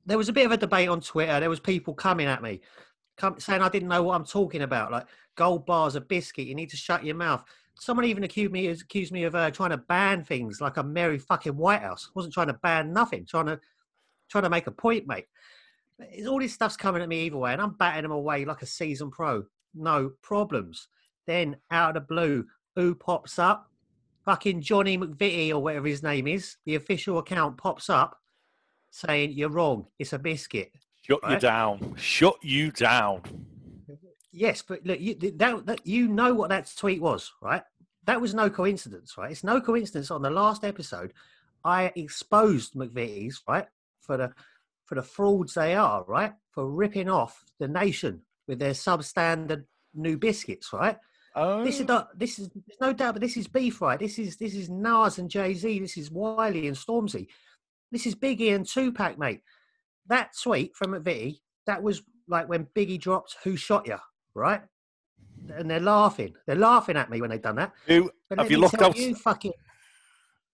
there 0.10 0.18
was 0.18 0.28
a 0.28 0.34
bit 0.34 0.48
of 0.48 0.52
a 0.52 0.58
debate 0.58 0.90
on 0.90 1.02
Twitter. 1.02 1.40
There 1.40 1.52
was 1.52 1.60
people 1.60 1.94
coming 1.94 2.26
at 2.26 2.42
me, 2.42 2.62
come, 3.16 3.40
saying 3.40 3.62
I 3.62 3.70
didn't 3.70 3.90
know 3.90 4.02
what 4.02 4.16
I'm 4.16 4.26
talking 4.26 4.64
about. 4.64 4.92
Like 4.92 5.06
gold 5.36 5.68
bars 5.68 5.96
of 5.96 6.08
biscuit, 6.08 6.48
you 6.48 6.56
need 6.56 6.72
to 6.72 6.78
shut 6.78 7.06
your 7.06 7.16
mouth. 7.16 7.44
Someone 7.76 8.06
even 8.06 8.24
accused 8.24 8.52
me 8.52 8.68
accused 8.68 9.14
me 9.14 9.24
of 9.24 9.36
uh, 9.36 9.52
trying 9.52 9.70
to 9.70 9.78
ban 9.78 10.24
things 10.24 10.60
like 10.60 10.78
a 10.78 10.84
Mary 10.84 11.20
fucking 11.20 11.56
Whitehouse. 11.56 12.10
wasn't 12.16 12.34
trying 12.34 12.48
to 12.48 12.54
ban 12.56 12.92
nothing, 12.92 13.26
trying 13.26 13.46
to 13.46 13.60
trying 14.30 14.44
to 14.44 14.50
make 14.50 14.68
a 14.68 14.72
point, 14.72 15.08
mate. 15.08 15.28
It's, 16.00 16.28
all 16.28 16.40
this 16.40 16.54
stuff's 16.54 16.76
coming 16.76 17.04
at 17.04 17.10
me 17.10 17.26
either 17.28 17.38
way, 17.38 17.54
and 17.54 17.62
I'm 17.62 17.78
batting 17.78 18.04
them 18.04 18.12
away 18.12 18.46
like 18.46 18.64
a 18.64 18.66
seasoned 18.66 19.12
pro. 19.12 19.44
No 19.76 20.12
problems. 20.24 20.88
Then 21.28 21.58
out 21.70 21.96
of 21.96 22.02
the 22.02 22.08
blue, 22.08 22.46
who 22.76 22.96
pops 22.96 23.38
up? 23.38 23.70
Fucking 24.26 24.62
Johnny 24.62 24.98
McVitie 24.98 25.52
or 25.52 25.60
whatever 25.60 25.88
his 25.88 26.02
name 26.02 26.28
is. 26.28 26.58
The 26.66 26.76
official 26.76 27.20
account 27.20 27.58
pops 27.58 27.90
up 27.90 28.19
saying 28.92 29.32
you're 29.32 29.50
wrong. 29.50 29.88
It's 29.98 30.14
a 30.14 30.20
biscuit. 30.20 30.72
Shut 31.02 31.20
you 31.30 31.40
down. 31.40 31.96
Shut 31.98 32.36
you 32.44 32.72
down. 32.72 33.22
Yes, 34.32 34.62
but 34.62 34.86
look, 34.86 35.00
you, 35.00 35.16
that, 35.16 35.66
that, 35.66 35.88
you 35.88 36.08
know 36.08 36.34
what 36.34 36.50
that 36.50 36.72
tweet 36.78 37.02
was, 37.02 37.32
right? 37.42 37.64
That 38.06 38.22
was 38.22 38.34
no 38.34 38.50
coincidence, 38.50 39.18
right? 39.18 39.32
It's 39.32 39.44
no 39.44 39.60
coincidence. 39.60 40.12
On 40.12 40.22
the 40.22 40.30
last 40.30 40.64
episode, 40.64 41.14
I 41.64 41.92
exposed 41.96 42.74
McVitie's 42.74 43.42
right 43.48 43.68
for 44.00 44.18
the 44.18 44.34
for 44.86 44.96
the 44.96 45.04
frauds 45.04 45.54
they 45.54 45.76
are, 45.76 46.04
right? 46.06 46.34
For 46.52 46.68
ripping 46.68 47.10
off 47.10 47.44
the 47.60 47.68
nation 47.68 48.22
with 48.48 48.60
their 48.60 48.72
substandard 48.72 49.66
new 49.94 50.18
biscuits, 50.18 50.74
right? 50.74 50.98
Oh, 51.36 51.64
This 51.64 51.76
is 51.76 51.82
oh. 51.82 51.94
not, 51.94 52.18
this 52.18 52.40
is 52.40 52.50
there's 52.50 52.82
no 52.82 52.94
doubt, 52.94 53.14
but 53.16 53.22
this 53.22 53.38
is 53.38 53.48
beef, 53.48 53.82
right? 53.82 54.00
This 54.00 54.18
is 54.18 54.38
this 54.38 54.56
is 54.56 54.70
Nas 54.70 55.20
and 55.20 55.30
Jay 55.30 55.54
Z. 55.54 55.80
This 55.80 55.98
is 55.98 56.12
Wiley 56.12 56.68
and 56.68 56.76
Stormzy. 56.76 57.28
This 57.92 58.06
is 58.06 58.16
Biggie 58.16 58.54
and 58.54 58.68
Tupac, 58.68 59.18
mate. 59.18 59.42
That 60.08 60.32
tweet 60.42 60.76
from 60.76 60.92
McVitie, 60.92 61.40
that 61.66 61.82
was 61.82 62.02
like 62.28 62.48
when 62.48 62.68
Biggie 62.76 63.00
dropped 63.00 63.38
"Who 63.44 63.56
Shot 63.56 63.88
Ya," 63.88 64.00
right? 64.34 64.62
And 65.54 65.70
they're 65.70 65.80
laughing. 65.80 66.36
They're 66.46 66.56
laughing 66.56 66.98
at 66.98 67.10
me 67.10 67.22
when 67.22 67.30
they've 67.30 67.42
done 67.42 67.56
that. 67.56 67.74
who, 67.88 68.12
have 68.30 68.40
let 68.40 68.50
you 68.50 68.58
me 68.58 68.62
looked 68.62 68.76
tell 68.76 68.90
out? 68.90 68.98
You 68.98 69.16
fucking. 69.16 69.54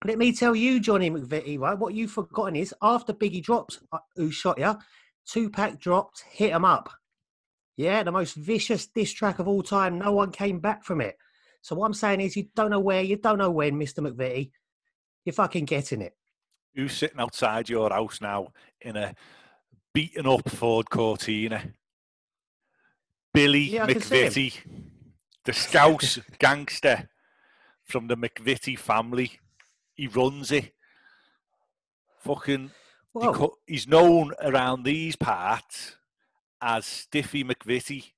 Let 0.06 0.18
me 0.18 0.34
tell 0.34 0.56
you, 0.56 0.80
Johnny 0.80 1.10
McVitie, 1.10 1.60
right? 1.60 1.78
What 1.78 1.94
you've 1.94 2.12
forgotten 2.12 2.56
is 2.56 2.74
after 2.82 3.12
Biggie 3.14 3.44
dropped 3.44 3.80
uh, 3.92 4.00
"Who 4.16 4.32
Shot 4.32 4.58
Ya," 4.58 4.76
Tupac 5.26 5.80
dropped 5.80 6.24
"Hit 6.32 6.54
'Em 6.54 6.66
Up." 6.66 6.90
Yeah, 7.78 8.04
the 8.04 8.12
most 8.12 8.36
vicious 8.36 8.88
diss 8.88 9.12
track 9.12 9.40
of 9.40 9.48
all 9.48 9.64
time. 9.64 10.00
No 10.00 10.14
one 10.14 10.32
came 10.32 10.60
back 10.60 10.84
from 10.84 11.02
it. 11.02 11.18
So 11.62 11.76
what 11.76 11.88
I'm 11.88 11.94
saying 11.94 12.22
is, 12.22 12.38
you 12.38 12.48
don't 12.56 12.70
know 12.70 12.80
where, 12.80 13.02
you 13.02 13.18
don't 13.18 13.40
know 13.40 13.52
when, 13.52 13.78
Mister 13.78 14.02
McVitie. 14.02 14.52
You're 15.26 15.34
fucking 15.34 15.66
getting 15.66 16.02
it. 16.02 16.16
Who's 16.76 16.94
sitting 16.94 17.20
outside 17.20 17.70
your 17.70 17.90
house 17.90 18.20
now 18.20 18.50
in 18.82 18.98
a 18.98 19.16
beaten 19.94 20.28
up 20.28 20.50
Ford 20.50 20.90
Cortina? 20.90 21.64
Billy 23.34 23.62
Yeah, 23.62 23.86
I 23.86 23.94
can. 23.94 24.02
McVitie, 24.02 24.58
the 25.46 25.54
Scouse 25.54 26.20
gangster 26.40 27.10
from 27.84 28.08
the 28.08 28.18
McVitie 28.18 28.78
family. 28.78 29.40
He 29.94 30.08
runs 30.08 30.52
it. 30.52 30.74
Fucking, 32.20 32.72
co- 33.34 33.58
he's 33.68 33.88
known 33.88 34.34
around 34.42 34.84
these 34.84 35.16
parts 35.16 35.96
as 36.62 36.86
Stiffy 36.86 37.44
McVitie. 37.44 38.12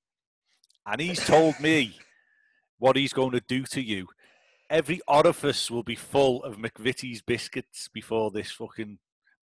And 0.86 1.02
he's 1.02 1.26
told 1.26 1.60
me 1.60 2.00
what 2.80 2.96
he's 2.96 3.14
going 3.14 3.32
to 3.32 3.42
do 3.42 3.64
to 3.64 3.82
you. 3.82 4.08
Every 4.70 5.00
orifice 5.08 5.72
will 5.72 5.84
be 5.84 5.96
full 5.96 6.44
of 6.44 6.58
McVitie's 6.58 7.22
biscuits 7.22 7.88
before 7.94 8.32
this 8.32 8.52
fucking 8.52 9.00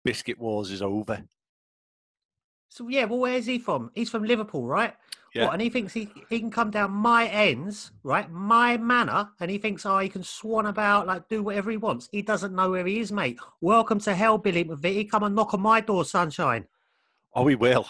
biscuit 0.04 0.38
wars 0.38 0.70
is 0.70 0.82
over. 0.82 1.22
so 2.68 2.88
yeah, 2.88 3.04
well, 3.04 3.20
where's 3.20 3.46
he 3.46 3.58
from? 3.58 3.90
He's 3.94 4.10
from 4.10 4.24
Liverpool, 4.24 4.66
right? 4.66 4.94
Yeah. 5.34 5.44
What, 5.44 5.54
and 5.54 5.62
he 5.62 5.70
thinks 5.70 5.94
he, 5.94 6.10
he 6.28 6.40
can 6.40 6.50
come 6.50 6.70
down 6.70 6.90
my 6.90 7.26
ends, 7.28 7.92
right? 8.02 8.30
My 8.30 8.76
manor, 8.76 9.30
and 9.40 9.50
he 9.50 9.58
thinks, 9.58 9.86
oh, 9.86 9.98
he 9.98 10.08
can 10.08 10.22
swan 10.22 10.66
about, 10.66 11.06
like 11.06 11.28
do 11.28 11.42
whatever 11.42 11.70
he 11.70 11.76
wants. 11.78 12.08
He 12.12 12.20
doesn't 12.20 12.54
know 12.54 12.70
where 12.70 12.84
he 12.84 12.98
is, 12.98 13.12
mate. 13.12 13.38
Welcome 13.60 13.98
to 14.00 14.14
hell, 14.14 14.36
Billy 14.38 14.64
McVitie. 14.64 15.08
Come 15.08 15.22
and 15.22 15.34
knock 15.34 15.54
on 15.54 15.62
my 15.62 15.80
door, 15.80 16.04
sunshine. 16.04 16.66
Oh, 17.34 17.46
he 17.46 17.54
will. 17.54 17.86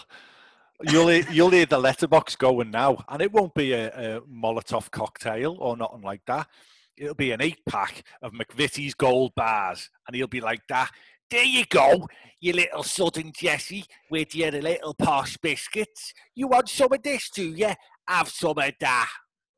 You'll 0.83 1.09
hear, 1.09 1.25
you'll 1.31 1.51
hear 1.51 1.67
the 1.67 1.79
letterbox 1.79 2.37
going 2.37 2.71
now, 2.71 3.05
and 3.09 3.23
it 3.23 3.33
won't 3.33 3.55
be 3.55 3.73
a, 3.73 4.19
a 4.19 4.21
Molotov 4.23 4.91
cocktail 4.91 5.57
or 5.59 5.77
nothing 5.77 6.03
like 6.03 6.23
that. 6.27 6.47
It'll 6.97 7.15
be 7.15 7.33
an 7.33 7.43
eight 7.43 7.61
pack 7.69 8.05
of 8.23 8.33
McVitie's 8.33 8.95
gold 8.95 9.33
bars, 9.35 9.89
and 10.07 10.15
he'll 10.15 10.27
be 10.27 10.41
like 10.41 10.61
that. 10.69 10.91
There 11.31 11.45
you 11.45 11.65
go, 11.65 12.07
you 12.41 12.53
little 12.53 12.83
Southern 12.83 13.33
Jesse, 13.35 13.85
with 14.11 14.35
your 14.35 14.51
little 14.51 14.95
posh 14.95 15.39
biscuits. 15.39 16.13
You 16.35 16.49
want 16.49 16.69
some 16.69 16.93
of 16.93 17.03
this, 17.03 17.31
do 17.31 17.55
you? 17.55 17.71
Have 18.07 18.29
some 18.29 18.59
of 18.59 18.73
that. 18.81 19.09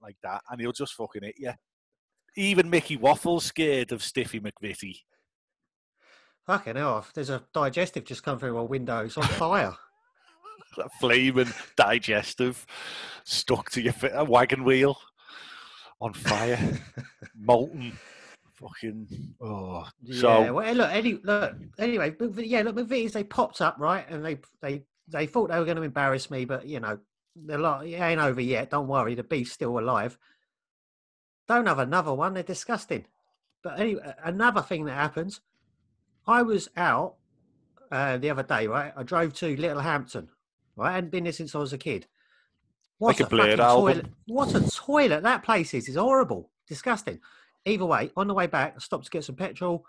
Like 0.00 0.16
that, 0.22 0.42
and 0.50 0.60
he'll 0.60 0.72
just 0.72 0.94
fucking 0.94 1.22
hit 1.22 1.34
you. 1.38 1.52
Even 2.36 2.70
Mickey 2.70 2.96
Waffle's 2.96 3.44
scared 3.44 3.90
of 3.90 4.02
Stiffy 4.02 4.40
McVitie. 4.40 4.98
Fucking 6.46 6.76
hell, 6.76 7.06
there's 7.14 7.30
a 7.30 7.42
digestive 7.54 8.04
just 8.04 8.22
come 8.22 8.38
through 8.38 8.54
my 8.54 8.60
window. 8.60 9.04
It's 9.04 9.16
on 9.16 9.24
fire. 9.28 9.74
that 10.76 10.90
flaming 11.00 11.52
digestive 11.76 12.66
stuck 13.24 13.70
to 13.70 13.80
your 13.80 13.94
a 14.12 14.24
wagon 14.24 14.62
wheel 14.62 14.98
on 16.00 16.12
fire, 16.12 16.58
molten. 17.38 17.92
Fucking 18.54 19.34
oh, 19.40 19.86
yeah, 20.02 20.20
so 20.20 20.54
well, 20.54 20.74
look, 20.74 20.90
any, 20.92 21.14
look, 21.24 21.54
anyway, 21.78 22.10
but, 22.10 22.46
yeah, 22.46 22.62
look, 22.62 22.76
McVitie's, 22.76 23.12
they 23.12 23.24
popped 23.24 23.60
up, 23.60 23.76
right? 23.78 24.08
And 24.08 24.24
they, 24.24 24.38
they, 24.62 24.82
they 25.08 25.26
thought 25.26 25.50
they 25.50 25.58
were 25.58 25.64
going 25.64 25.76
to 25.76 25.82
embarrass 25.82 26.30
me, 26.30 26.44
but, 26.44 26.66
you 26.66 26.78
know, 26.78 26.98
the 27.36 27.58
lot, 27.58 27.86
it 27.86 27.94
ain't 27.94 28.20
over 28.20 28.40
yet. 28.40 28.70
Don't 28.70 28.86
worry, 28.86 29.14
the 29.14 29.24
beef's 29.24 29.52
still 29.52 29.78
alive. 29.78 30.18
Don't 31.48 31.66
have 31.66 31.78
another 31.78 32.14
one. 32.14 32.34
They're 32.34 32.42
disgusting. 32.42 33.06
But 33.62 33.80
anyway, 33.80 34.14
another 34.22 34.62
thing 34.62 34.84
that 34.84 34.94
happens, 34.94 35.40
I 36.26 36.42
was 36.42 36.68
out 36.76 37.16
uh, 37.90 38.18
the 38.18 38.30
other 38.30 38.42
day, 38.42 38.66
right? 38.66 38.92
I 38.96 39.02
drove 39.02 39.34
to 39.34 39.56
Littlehampton, 39.56 40.28
right? 40.76 40.90
I 40.90 40.94
hadn't 40.94 41.10
been 41.10 41.24
there 41.24 41.32
since 41.32 41.54
I 41.54 41.58
was 41.58 41.72
a 41.72 41.78
kid. 41.78 42.06
Like 43.04 43.20
a 43.20 43.24
album. 43.24 43.58
toilet! 43.58 44.06
What 44.26 44.54
a 44.54 44.70
toilet 44.70 45.22
that 45.22 45.42
place 45.42 45.74
is! 45.74 45.88
It's 45.88 45.96
horrible, 45.96 46.50
disgusting. 46.66 47.20
Either 47.64 47.86
way, 47.86 48.10
on 48.16 48.28
the 48.28 48.34
way 48.34 48.46
back, 48.46 48.74
I 48.76 48.78
stopped 48.78 49.04
to 49.04 49.10
get 49.10 49.24
some 49.24 49.36
petrol, 49.36 49.84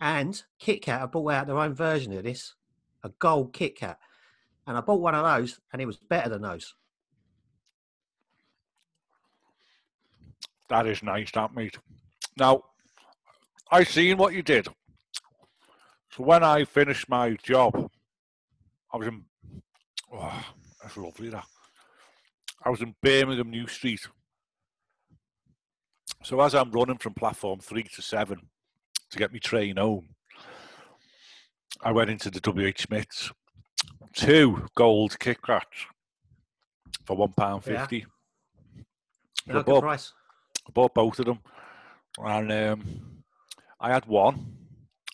and 0.00 0.42
Kit 0.58 0.82
Kat 0.82 1.00
have 1.00 1.12
brought 1.12 1.32
out 1.32 1.46
their 1.46 1.58
own 1.58 1.74
version 1.74 2.12
of 2.16 2.24
this, 2.24 2.54
a 3.02 3.10
gold 3.18 3.52
Kit 3.52 3.76
Kat, 3.76 3.98
and 4.66 4.76
I 4.76 4.80
bought 4.80 5.00
one 5.00 5.14
of 5.14 5.24
those, 5.24 5.60
and 5.72 5.80
it 5.80 5.86
was 5.86 5.96
better 5.96 6.28
than 6.28 6.42
those. 6.42 6.74
That 10.68 10.86
is 10.86 11.02
nice, 11.02 11.30
that 11.32 11.54
meat. 11.54 11.78
Now, 12.36 12.64
I 13.70 13.84
seen 13.84 14.16
what 14.16 14.34
you 14.34 14.42
did. 14.42 14.66
So 16.10 16.24
when 16.24 16.42
I 16.42 16.64
finished 16.64 17.08
my 17.08 17.36
job, 17.42 17.90
I 18.92 18.96
was 18.96 19.08
in. 19.08 19.24
Oh, 20.12 20.44
that's 20.82 20.96
lovely. 20.96 21.28
That 21.28 21.44
I 22.66 22.68
was 22.68 22.82
in 22.82 22.96
Birmingham 23.00 23.48
New 23.48 23.68
Street. 23.68 24.08
So 26.24 26.40
as 26.40 26.52
I'm 26.52 26.72
running 26.72 26.98
from 26.98 27.14
platform 27.14 27.60
three 27.60 27.84
to 27.84 28.02
seven 28.02 28.40
to 29.10 29.18
get 29.18 29.32
me 29.32 29.38
train 29.38 29.76
home, 29.76 30.08
I 31.84 31.92
went 31.92 32.10
into 32.10 32.28
the 32.28 32.40
WH 32.40 32.80
Smiths. 32.80 33.30
Two 34.14 34.66
gold 34.74 35.16
Kit 35.20 35.40
Kats 35.46 35.86
for 37.04 37.16
one 37.16 37.34
pound 37.34 37.62
fifty. 37.62 38.04
Yeah, 38.76 38.82
For 39.46 39.52
good 39.52 39.66
Bob. 39.66 39.82
price. 39.84 40.12
I 40.66 40.72
bought 40.72 40.92
both 40.92 41.20
of 41.20 41.26
them, 41.26 41.38
and 42.18 42.50
um, 42.50 42.82
I 43.78 43.92
had 43.92 44.06
one 44.06 44.44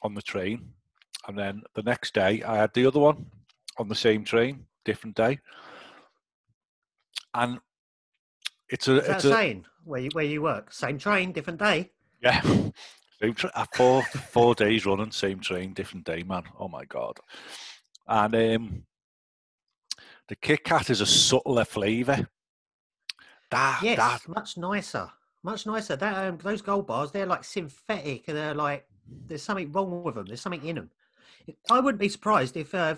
on 0.03 0.15
the 0.15 0.23
train, 0.23 0.73
and 1.29 1.39
then 1.39 1.65
the 1.75 1.83
next 1.83 2.15
day 2.15 2.43
I 2.43 2.57
had 2.57 2.73
the 2.73 2.87
other 2.87 3.01
one 3.01 3.27
on 3.77 3.89
the 3.89 3.95
same 3.95 4.25
train, 4.25 4.65
different 4.87 5.17
day, 5.17 5.39
and 7.35 7.59
it's 8.69 8.89
a 8.89 8.97
Is 8.97 9.09
it's 9.09 9.25
a 9.27 9.63
where 9.85 10.01
you 10.01 10.11
where 10.13 10.25
you 10.25 10.43
work? 10.43 10.73
Same 10.73 10.99
train, 10.99 11.33
different 11.33 11.59
day. 11.59 11.91
yeah. 12.21 12.41
Same 13.23 13.35
tra- 13.35 13.53
uh, 13.55 13.67
four 13.73 14.03
four 14.03 14.55
days 14.55 14.85
running, 14.85 15.13
same 15.13 15.39
train, 15.39 15.75
different 15.75 16.05
day, 16.05 16.25
man. 16.25 16.43
Oh 16.59 16.67
my 16.67 16.85
god! 16.87 17.21
And 18.09 18.35
um, 18.35 18.83
the 20.27 20.35
Kit 20.35 20.65
Kat 20.65 20.91
is 20.91 21.01
a 21.01 21.07
subtler 21.07 21.65
flavour. 21.65 22.27
That 23.53 23.81
Yes, 23.81 23.97
that 23.97 24.29
much 24.29 24.57
nicer, 24.57 25.09
much 25.45 25.67
nicer. 25.67 25.95
That 25.95 26.27
um, 26.27 26.39
those 26.43 26.63
gold 26.63 26.89
bars, 26.89 27.13
they're 27.13 27.27
like 27.27 27.45
synthetic, 27.45 28.27
and 28.27 28.37
they're 28.37 28.55
like 28.55 28.89
there's 29.29 29.43
something 29.43 29.71
wrong 29.71 30.03
with 30.03 30.17
them. 30.17 30.27
There's 30.27 30.41
something 30.41 30.65
in 30.67 30.75
them. 30.75 30.91
I 31.71 31.79
wouldn't 31.79 32.01
be 32.01 32.09
surprised 32.09 32.57
if 32.57 32.75
uh, 32.75 32.97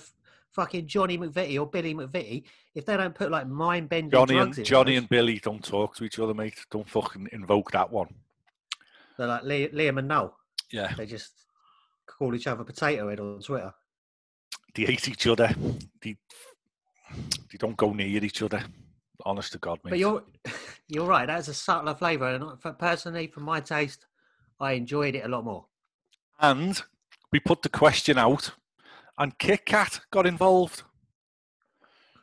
fucking 0.55 0.87
Johnny 0.87 1.19
McVitie 1.19 1.59
or 1.61 1.67
Billy 1.67 1.95
McVitie, 1.95 2.45
if 2.75 2.87
they 2.87 2.97
don't 2.97 3.15
put 3.15 3.31
like 3.31 3.47
mind 3.49 3.89
bending 3.89 4.11
Johnny 4.11 4.35
drugs 4.35 4.59
and 4.59 4.59
in 4.59 4.65
Johnny 4.65 4.93
those, 4.93 4.99
and 5.01 5.09
Billy 5.09 5.39
don't 5.41 5.65
talk 5.65 5.95
to 5.97 6.05
each 6.05 6.19
other, 6.19 6.35
mate. 6.35 6.59
Don't 6.71 6.89
fucking 6.89 7.29
invoke 7.33 7.71
that 7.73 7.91
one. 7.91 8.09
they're 9.19 9.27
like 9.27 9.43
Li- 9.43 9.69
Liam 9.69 9.99
and 9.99 10.09
Noel. 10.09 10.37
Yeah, 10.73 10.93
They 10.97 11.07
just 11.07 11.33
call 12.07 12.35
each 12.35 12.47
other 12.47 12.65
potato 12.65 13.09
head 13.09 13.21
on 13.21 13.41
Twitter. 13.41 13.73
they 14.75 14.85
hate 14.85 15.09
each 15.09 15.27
other. 15.27 15.55
They, 16.03 16.17
they 17.51 17.59
don't 17.59 17.77
go 17.77 17.93
near 17.93 18.25
each 18.25 18.43
other. 18.43 18.63
Honest 19.25 19.53
to 19.53 19.59
God, 19.59 19.79
mate. 19.85 19.91
But 19.91 19.99
you're 20.01 20.25
you're 20.89 21.07
right. 21.07 21.27
That's 21.27 21.49
a 21.49 21.55
subtler 21.55 21.95
flavour, 21.95 22.29
and 22.29 22.61
for, 22.61 22.73
personally, 22.73 23.29
for 23.29 23.41
my 23.41 23.61
taste, 23.61 24.07
I 24.61 24.73
enjoyed 24.73 25.15
it 25.15 25.25
a 25.25 25.29
lot 25.29 25.45
more. 25.45 25.67
and 26.41 26.83
we 27.33 27.41
put 27.41 27.63
the 27.63 27.69
question 27.69 28.19
out, 28.19 28.51
and 29.19 29.39
Kit 29.39 29.67
Kat 29.67 30.01
got 30.11 30.27
involved. 30.27 30.83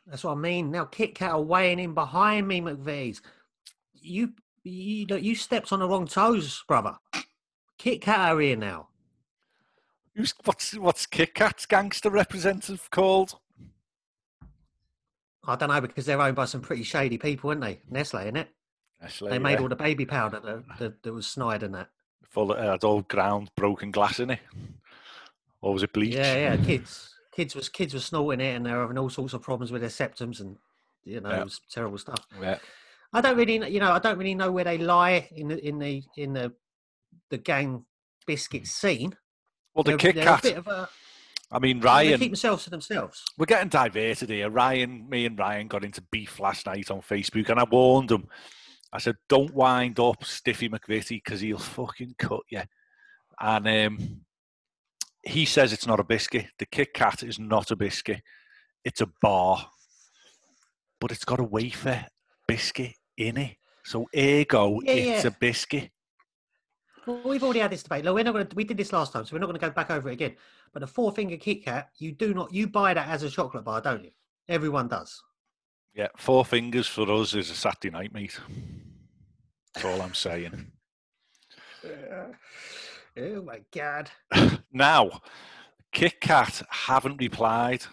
That's 0.06 0.24
what 0.24 0.32
I 0.32 0.40
mean. 0.40 0.70
Now 0.70 0.84
Kit 0.84 1.14
Kat 1.14 1.32
are 1.32 1.40
weighing 1.40 1.78
in 1.78 1.94
behind 1.94 2.48
me, 2.48 2.60
McVitie's. 2.60 3.22
You 3.94 4.32
you 4.64 5.06
you 5.16 5.34
stepped 5.34 5.72
on 5.72 5.80
the 5.80 5.88
wrong 5.88 6.06
toes, 6.06 6.62
brother. 6.66 6.96
Kit 7.78 8.00
Kat 8.02 8.32
are 8.32 8.40
here 8.40 8.56
now. 8.56 8.88
Who's 10.14 10.34
what's 10.44 10.76
what's 10.76 11.06
Kit 11.06 11.34
Kat's 11.34 11.66
gangster 11.66 12.10
representative 12.10 12.90
called? 12.90 13.38
I 15.44 15.56
don't 15.56 15.70
know 15.70 15.80
because 15.80 16.06
they're 16.06 16.20
owned 16.20 16.36
by 16.36 16.44
some 16.44 16.60
pretty 16.60 16.84
shady 16.84 17.18
people, 17.18 17.50
aren't 17.50 17.62
they? 17.62 17.80
Nestle, 17.90 18.20
isn't 18.20 18.36
it? 18.36 18.48
Nestle, 19.00 19.28
They 19.28 19.38
made 19.40 19.54
yeah. 19.54 19.62
all 19.62 19.68
the 19.68 19.74
baby 19.74 20.06
powder 20.06 20.38
that, 20.38 20.78
that, 20.78 21.02
that 21.02 21.12
was 21.12 21.26
snide 21.26 21.64
and 21.64 21.74
that. 21.74 21.88
full 22.22 22.52
uh, 22.52 22.62
had 22.72 22.84
all 22.84 23.02
ground 23.02 23.50
broken 23.56 23.90
glass 23.90 24.20
in 24.20 24.30
it. 24.30 24.40
Or 25.62 25.72
was 25.72 25.82
it 25.82 25.92
bleach? 25.92 26.14
Yeah, 26.14 26.34
yeah. 26.54 26.56
Kids, 26.64 27.14
kids 27.34 27.54
was 27.54 27.68
kids 27.70 27.94
were 27.94 28.00
snorting 28.00 28.44
it, 28.44 28.54
and 28.56 28.66
they're 28.66 28.80
having 28.80 28.98
all 28.98 29.08
sorts 29.08 29.32
of 29.32 29.40
problems 29.42 29.72
with 29.72 29.80
their 29.80 29.90
septums, 29.90 30.40
and 30.40 30.56
you 31.04 31.20
know, 31.20 31.30
Yeah. 31.30 31.40
it 31.40 31.44
was 31.44 31.60
terrible 31.70 31.98
stuff. 31.98 32.26
yeah. 32.40 32.58
I 33.14 33.20
don't 33.20 33.36
really, 33.36 33.70
you 33.70 33.78
know, 33.80 33.92
I 33.92 33.98
don't 33.98 34.18
really 34.18 34.34
know 34.34 34.50
where 34.52 34.64
they 34.64 34.78
lie 34.78 35.28
in 35.34 35.48
the 35.48 35.66
in 35.66 35.78
the 35.78 36.02
in 36.16 36.32
the 36.32 36.52
the 37.30 37.38
gang 37.38 37.84
biscuit 38.26 38.66
scene. 38.66 39.16
Well, 39.74 39.84
the 39.84 39.96
Kit 39.96 40.16
Kat. 40.16 40.42
bit 40.42 40.56
of 40.56 40.66
a, 40.68 40.88
I 41.50 41.58
mean, 41.58 41.80
they 41.80 41.86
Ryan. 41.86 42.18
keep 42.18 42.30
themselves 42.32 42.64
to 42.64 42.70
themselves. 42.70 43.22
we're 43.38 43.46
getting 43.46 43.68
diverted 43.68 44.30
here. 44.30 44.48
Ryan, 44.50 45.08
me 45.08 45.26
and 45.26 45.38
Ryan 45.38 45.68
got 45.68 45.84
into 45.84 46.02
beef 46.10 46.40
last 46.40 46.66
night 46.66 46.90
on 46.90 47.00
Facebook, 47.02 47.48
and 47.50 47.60
I 47.60 47.64
warned 47.64 48.10
him. 48.10 48.26
I 48.92 48.98
said, 48.98 49.16
"Don't 49.28 49.52
wind 49.54 49.98
up 50.00 50.24
Stiffy 50.24 50.68
McVitie 50.68 51.22
because 51.22 51.40
he'll 51.40 51.58
fucking 51.58 52.14
cut 52.18 52.42
you." 52.48 52.62
And 53.40 53.68
um, 53.68 54.20
he 55.22 55.44
says 55.44 55.72
it's 55.72 55.86
not 55.86 56.00
a 56.00 56.04
biscuit. 56.04 56.46
The 56.58 56.66
Kit 56.66 56.92
Kat 56.94 57.22
is 57.22 57.38
not 57.38 57.70
a 57.70 57.76
biscuit; 57.76 58.22
it's 58.84 59.00
a 59.00 59.08
bar, 59.20 59.66
but 61.00 61.12
it's 61.12 61.24
got 61.24 61.40
a 61.40 61.44
wafer 61.44 62.06
biscuit 62.48 62.94
in 63.16 63.36
it. 63.36 63.56
So, 63.84 64.06
ergo, 64.16 64.80
Yeah, 64.82 64.92
it's 64.92 65.24
yeah. 65.24 65.28
a 65.28 65.30
biscuit. 65.32 65.90
Well, 67.06 67.20
we've 67.24 67.42
already 67.42 67.58
had 67.60 67.72
this 67.72 67.82
debate. 67.82 68.04
Look, 68.04 68.14
we're 68.14 68.22
not 68.24 68.32
going 68.32 68.46
to. 68.46 68.54
We 68.56 68.64
did 68.64 68.76
this 68.76 68.92
last 68.92 69.12
time, 69.12 69.24
so 69.24 69.34
we're 69.34 69.40
not 69.40 69.46
going 69.46 69.58
to 69.58 69.66
go 69.66 69.70
back 69.70 69.90
over 69.90 70.08
it 70.08 70.12
again. 70.14 70.36
But 70.72 70.80
the 70.80 70.86
four 70.86 71.10
finger 71.12 71.36
Kit 71.36 71.64
Kat, 71.64 71.90
you 71.98 72.12
do 72.12 72.32
not. 72.32 72.52
You 72.52 72.68
buy 72.68 72.94
that 72.94 73.08
as 73.08 73.22
a 73.22 73.30
chocolate 73.30 73.64
bar, 73.64 73.80
don't 73.80 74.04
you? 74.04 74.10
Everyone 74.48 74.88
does. 74.88 75.20
Yeah, 75.94 76.08
four 76.16 76.44
fingers 76.44 76.86
for 76.86 77.10
us 77.10 77.34
is 77.34 77.50
a 77.50 77.54
Saturday 77.54 77.90
night, 77.90 78.14
mate. 78.14 78.38
That's 79.74 79.84
all 79.84 80.00
I'm 80.00 80.14
saying. 80.14 80.70
Oh 83.16 83.42
my 83.42 83.60
god! 83.72 84.10
Now, 84.72 85.20
Kit 85.92 86.18
Kat 86.20 86.62
haven't 86.70 87.18
replied. 87.18 87.84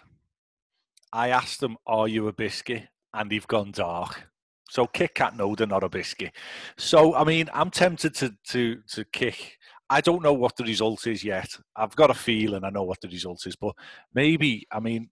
I 1.12 1.28
asked 1.28 1.60
them, 1.60 1.76
"Are 1.86 2.08
you 2.08 2.28
a 2.28 2.32
biscuit?" 2.32 2.88
and 3.12 3.30
they've 3.30 3.46
gone 3.46 3.72
dark. 3.72 4.28
So 4.70 4.86
Kit 4.86 5.14
Kat 5.14 5.36
know 5.36 5.54
they're 5.54 5.66
not 5.66 5.84
a 5.84 5.88
biscuit. 5.88 6.32
So 6.78 7.14
I 7.14 7.24
mean, 7.24 7.48
I'm 7.52 7.70
tempted 7.70 8.14
to 8.16 8.34
to 8.48 8.80
to 8.92 9.04
kick. 9.06 9.58
I 9.90 10.00
don't 10.00 10.22
know 10.22 10.32
what 10.32 10.56
the 10.56 10.64
result 10.64 11.06
is 11.06 11.24
yet. 11.24 11.48
I've 11.74 11.96
got 11.96 12.10
a 12.10 12.14
feeling 12.14 12.64
I 12.64 12.70
know 12.70 12.84
what 12.84 13.00
the 13.00 13.08
result 13.08 13.46
is, 13.46 13.56
but 13.56 13.74
maybe 14.14 14.66
I 14.72 14.80
mean, 14.80 15.10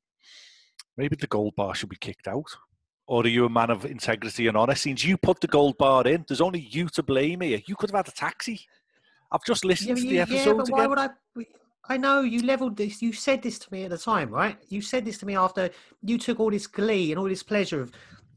maybe 0.97 1.17
the 1.17 1.27
gold 1.27 1.57
bar 1.57 1.75
should 1.75 1.89
be 1.89 1.97
kicked 1.97 2.29
out. 2.29 2.57
Or 3.09 3.25
are 3.25 3.29
you 3.29 3.47
a 3.47 3.51
man 3.51 3.71
of 3.71 3.85
integrity 3.87 4.47
and 4.49 4.57
honesty? 4.57 4.91
Since 4.91 5.05
you 5.05 5.17
put 5.17 5.41
the 5.41 5.47
gold 5.49 5.79
bar 5.79 6.07
in, 6.07 6.25
there's 6.29 6.43
only 6.43 6.61
you 6.61 6.89
to 6.91 7.03
blame 7.03 7.41
here. 7.41 7.61
You 7.67 7.75
could 7.75 7.91
have 7.91 8.07
had 8.07 8.09
a 8.09 8.17
taxi. 8.17 8.67
I've 9.31 9.45
just 9.45 9.65
listened 9.65 9.99
Yeah, 9.99 10.03
to 10.05 10.11
the 10.11 10.19
episode 10.21 10.47
yeah, 10.47 10.53
but 10.55 10.71
why 10.71 10.79
again. 10.79 10.89
would 10.91 10.99
I? 10.99 11.09
I 11.91 11.97
know 11.97 12.21
you 12.21 12.43
leveled 12.43 12.77
this. 12.77 13.01
You 13.01 13.13
said 13.13 13.43
this 13.43 13.59
to 13.61 13.73
me 13.73 13.85
at 13.85 13.91
the 13.91 13.99
time, 13.99 14.31
right? 14.31 14.59
You 14.69 14.83
said 14.83 15.05
this 15.05 15.19
to 15.19 15.27
me 15.27 15.37
after 15.37 15.71
you 16.03 16.19
took 16.19 16.39
all 16.39 16.51
this 16.51 16.67
glee 16.67 17.13
and 17.13 17.19
all 17.19 17.29
this 17.29 17.43
pleasure 17.43 17.81
of 17.81 17.93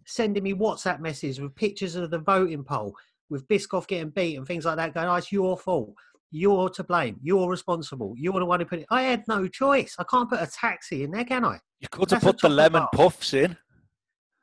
sending 0.05 0.43
me 0.43 0.53
WhatsApp 0.53 0.99
messages 0.99 1.41
with 1.41 1.55
pictures 1.55 1.95
of 1.95 2.11
the 2.11 2.19
voting 2.19 2.63
poll, 2.63 2.95
with 3.29 3.47
Biscoff 3.47 3.87
getting 3.87 4.09
beat 4.09 4.37
and 4.37 4.47
things 4.47 4.65
like 4.65 4.77
that. 4.77 4.93
Going, 4.93 5.07
oh, 5.07 5.15
it's 5.15 5.31
your 5.31 5.57
fault. 5.57 5.93
You're 6.31 6.69
to 6.69 6.83
blame. 6.83 7.19
You're 7.21 7.49
responsible. 7.49 8.13
You're 8.17 8.39
the 8.39 8.45
one 8.45 8.61
who 8.61 8.65
put 8.65 8.79
it. 8.79 8.85
I 8.89 9.01
had 9.03 9.23
no 9.27 9.47
choice. 9.49 9.95
I 9.99 10.05
can't 10.05 10.29
put 10.29 10.41
a 10.41 10.47
taxi 10.47 11.03
in 11.03 11.11
there, 11.11 11.25
can 11.25 11.43
I? 11.43 11.59
You 11.81 11.89
could 11.91 12.09
have 12.11 12.21
That's 12.21 12.23
put 12.23 12.39
the 12.39 12.49
lemon 12.49 12.85
puffs 12.93 13.33
in. 13.33 13.57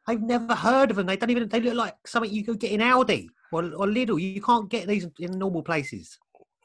I've 0.07 0.23
never 0.23 0.55
heard 0.55 0.91
of 0.91 0.97
them. 0.97 1.07
They 1.07 1.17
don't 1.17 1.31
even. 1.31 1.49
They 1.49 1.61
look 1.61 1.75
like 1.75 1.95
something 2.07 2.31
you 2.31 2.45
could 2.45 2.61
get 2.61 2.73
in 2.73 2.81
Aldi 2.81 3.29
or, 3.53 3.65
or 3.65 3.87
Lidl. 3.87 4.21
You 4.21 4.43
can't 4.43 4.69
get 4.69 4.87
these 4.87 5.07
in 5.19 5.39
normal 5.39 5.63
places. 5.63 6.19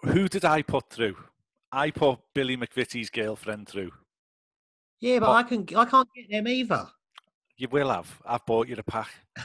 Who 0.05 0.27
did 0.27 0.45
I 0.45 0.61
put 0.61 0.89
through? 0.89 1.15
I 1.71 1.91
put 1.91 2.19
Billy 2.35 2.55
McVitie's 2.57 3.09
girlfriend 3.09 3.67
through. 3.67 3.91
Yeah, 4.99 5.19
but 5.19 5.29
What? 5.29 5.35
I 5.35 5.43
can. 5.43 5.67
I 5.75 5.85
can't 5.85 6.07
get 6.15 6.29
them 6.29 6.47
either. 6.47 6.87
You 7.57 7.67
will 7.69 7.89
have. 7.89 8.21
I've 8.25 8.45
bought 8.45 8.67
you 8.67 8.75
the 8.75 8.83
pack. 8.83 9.09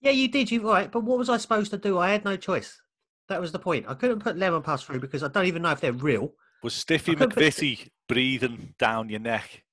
Yeah, 0.00 0.12
you 0.12 0.28
did. 0.28 0.48
You 0.50 0.62
right. 0.70 0.90
But 0.90 1.02
what 1.02 1.18
was 1.18 1.28
I 1.28 1.38
supposed 1.38 1.72
to 1.72 1.76
do? 1.76 1.98
I 1.98 2.10
had 2.10 2.24
no 2.24 2.36
choice. 2.36 2.80
That 3.28 3.40
was 3.40 3.50
the 3.50 3.58
point. 3.58 3.86
I 3.88 3.94
couldn't 3.94 4.20
put 4.20 4.38
lemon 4.38 4.62
puffs 4.62 4.84
through 4.84 5.00
because 5.00 5.24
I 5.24 5.28
don't 5.28 5.46
even 5.46 5.62
know 5.62 5.72
if 5.72 5.80
they're 5.80 5.92
real. 5.92 6.32
Was 6.62 6.72
Stiffy 6.74 7.16
couldn't 7.16 7.34
put- 7.34 7.88
breathing 8.08 8.74
down 8.78 9.08
your 9.08 9.18
neck? 9.18 9.64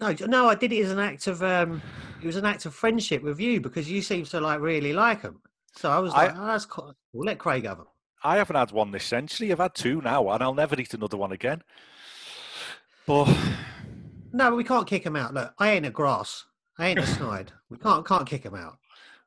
No, 0.00 0.14
no, 0.26 0.48
I 0.48 0.54
did 0.54 0.72
it 0.72 0.82
as 0.82 0.90
an 0.90 0.98
act 0.98 1.26
of. 1.26 1.42
um 1.42 1.82
It 2.22 2.26
was 2.26 2.36
an 2.36 2.46
act 2.46 2.64
of 2.64 2.74
friendship 2.74 3.22
with 3.22 3.38
you 3.40 3.60
because 3.60 3.90
you 3.90 4.00
seem 4.00 4.24
to 4.24 4.40
like 4.40 4.60
really 4.60 4.94
like 4.94 5.20
them. 5.20 5.42
So 5.72 5.90
I 5.90 5.98
was 5.98 6.12
I- 6.14 6.26
like, 6.26 6.34
oh, 6.36 6.46
that's 6.46 6.64
cool. 6.66 6.94
We'll 7.12 7.26
let 7.26 7.38
Craig 7.38 7.64
have 7.66 7.78
them. 7.78 7.86
I 8.22 8.36
haven't 8.36 8.56
had 8.56 8.70
one 8.72 8.90
this 8.90 9.04
century. 9.04 9.50
I've 9.50 9.58
had 9.58 9.74
two 9.74 10.02
now, 10.02 10.28
and 10.30 10.42
I'll 10.42 10.52
never 10.54 10.78
eat 10.78 10.92
another 10.92 11.16
one 11.16 11.32
again. 11.32 11.62
But 13.06 13.34
No, 14.32 14.54
we 14.54 14.62
can't 14.64 14.86
kick 14.86 15.04
him 15.04 15.16
out. 15.16 15.32
Look, 15.34 15.54
I 15.58 15.70
ain't 15.72 15.86
a 15.86 15.90
grass. 15.90 16.44
I 16.78 16.88
ain't 16.88 16.98
a 16.98 17.06
snide. 17.06 17.52
We 17.70 17.78
can't 17.78 18.06
can't 18.06 18.26
kick 18.26 18.44
him 18.44 18.54
out. 18.54 18.78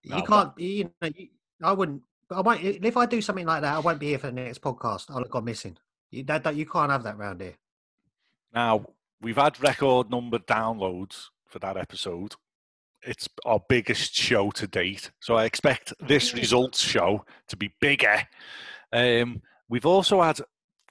No, 0.05 0.17
you 0.17 0.23
can't. 0.23 0.59
You 0.59 0.91
know, 1.01 1.09
you, 1.15 1.27
I 1.61 1.71
wouldn't. 1.73 2.03
I 2.29 2.41
won't. 2.41 2.61
If 2.63 2.97
I 2.97 3.05
do 3.05 3.21
something 3.21 3.45
like 3.45 3.61
that, 3.63 3.75
I 3.75 3.79
won't 3.79 3.99
be 3.99 4.09
here 4.09 4.19
for 4.19 4.27
the 4.27 4.33
next 4.33 4.61
podcast. 4.61 5.09
I'll 5.09 5.19
have 5.19 5.29
gone 5.29 5.45
missing. 5.45 5.77
You, 6.11 6.23
that, 6.25 6.43
that, 6.43 6.55
you 6.55 6.65
can't 6.67 6.91
have 6.91 7.03
that 7.03 7.17
round 7.17 7.41
here. 7.41 7.55
now 8.53 8.85
we've 9.21 9.37
had 9.37 9.59
record 9.63 10.09
number 10.11 10.37
downloads 10.37 11.27
for 11.47 11.57
that 11.59 11.77
episode. 11.77 12.35
It's 13.05 13.27
our 13.45 13.59
biggest 13.67 14.15
show 14.15 14.51
to 14.51 14.67
date. 14.67 15.11
So 15.19 15.35
I 15.35 15.45
expect 15.45 15.93
this 15.99 16.33
results 16.33 16.79
show 16.79 17.25
to 17.49 17.57
be 17.57 17.73
bigger. 17.81 18.23
Um, 18.91 19.41
we've 19.69 19.85
also 19.85 20.21
had, 20.21 20.39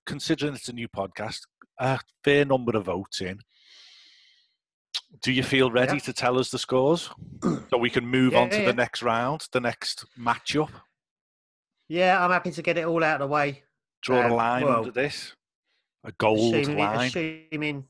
considering 0.07 0.55
it's 0.55 0.69
a 0.69 0.73
new 0.73 0.89
podcast, 0.89 1.41
a 1.79 1.99
fair 2.25 2.45
number 2.45 2.77
of 2.77 2.85
votes 2.87 3.21
in. 3.21 3.39
Do 5.23 5.33
you 5.33 5.43
feel 5.43 5.71
ready 5.71 5.95
Yeah. 5.95 6.01
to 6.01 6.13
tell 6.13 6.39
us 6.39 6.51
the 6.51 6.59
scores 6.59 7.11
so 7.71 7.79
we 7.79 7.91
can 7.91 8.07
move 8.07 8.35
on 8.35 8.51
to 8.51 8.61
yeah. 8.61 8.67
the 8.67 8.73
next 8.73 9.03
round, 9.03 9.47
the 9.53 9.61
next 9.61 10.05
matchup? 10.19 10.71
Yeah, 11.89 12.23
I'm 12.25 12.31
happy 12.31 12.51
to 12.51 12.63
get 12.63 12.79
it 12.79 12.85
all 12.87 13.05
out 13.05 13.21
of 13.21 13.29
the 13.29 13.33
way. 13.33 13.63
Draw 14.03 14.23
a 14.23 14.25
Um, 14.27 14.33
line 14.33 14.65
well, 14.65 14.79
under 14.79 14.91
this, 14.91 15.35
a 16.05 16.13
gold 16.13 16.55
assuming, 16.55 16.79
line. 16.79 17.07
assuming, 17.09 17.85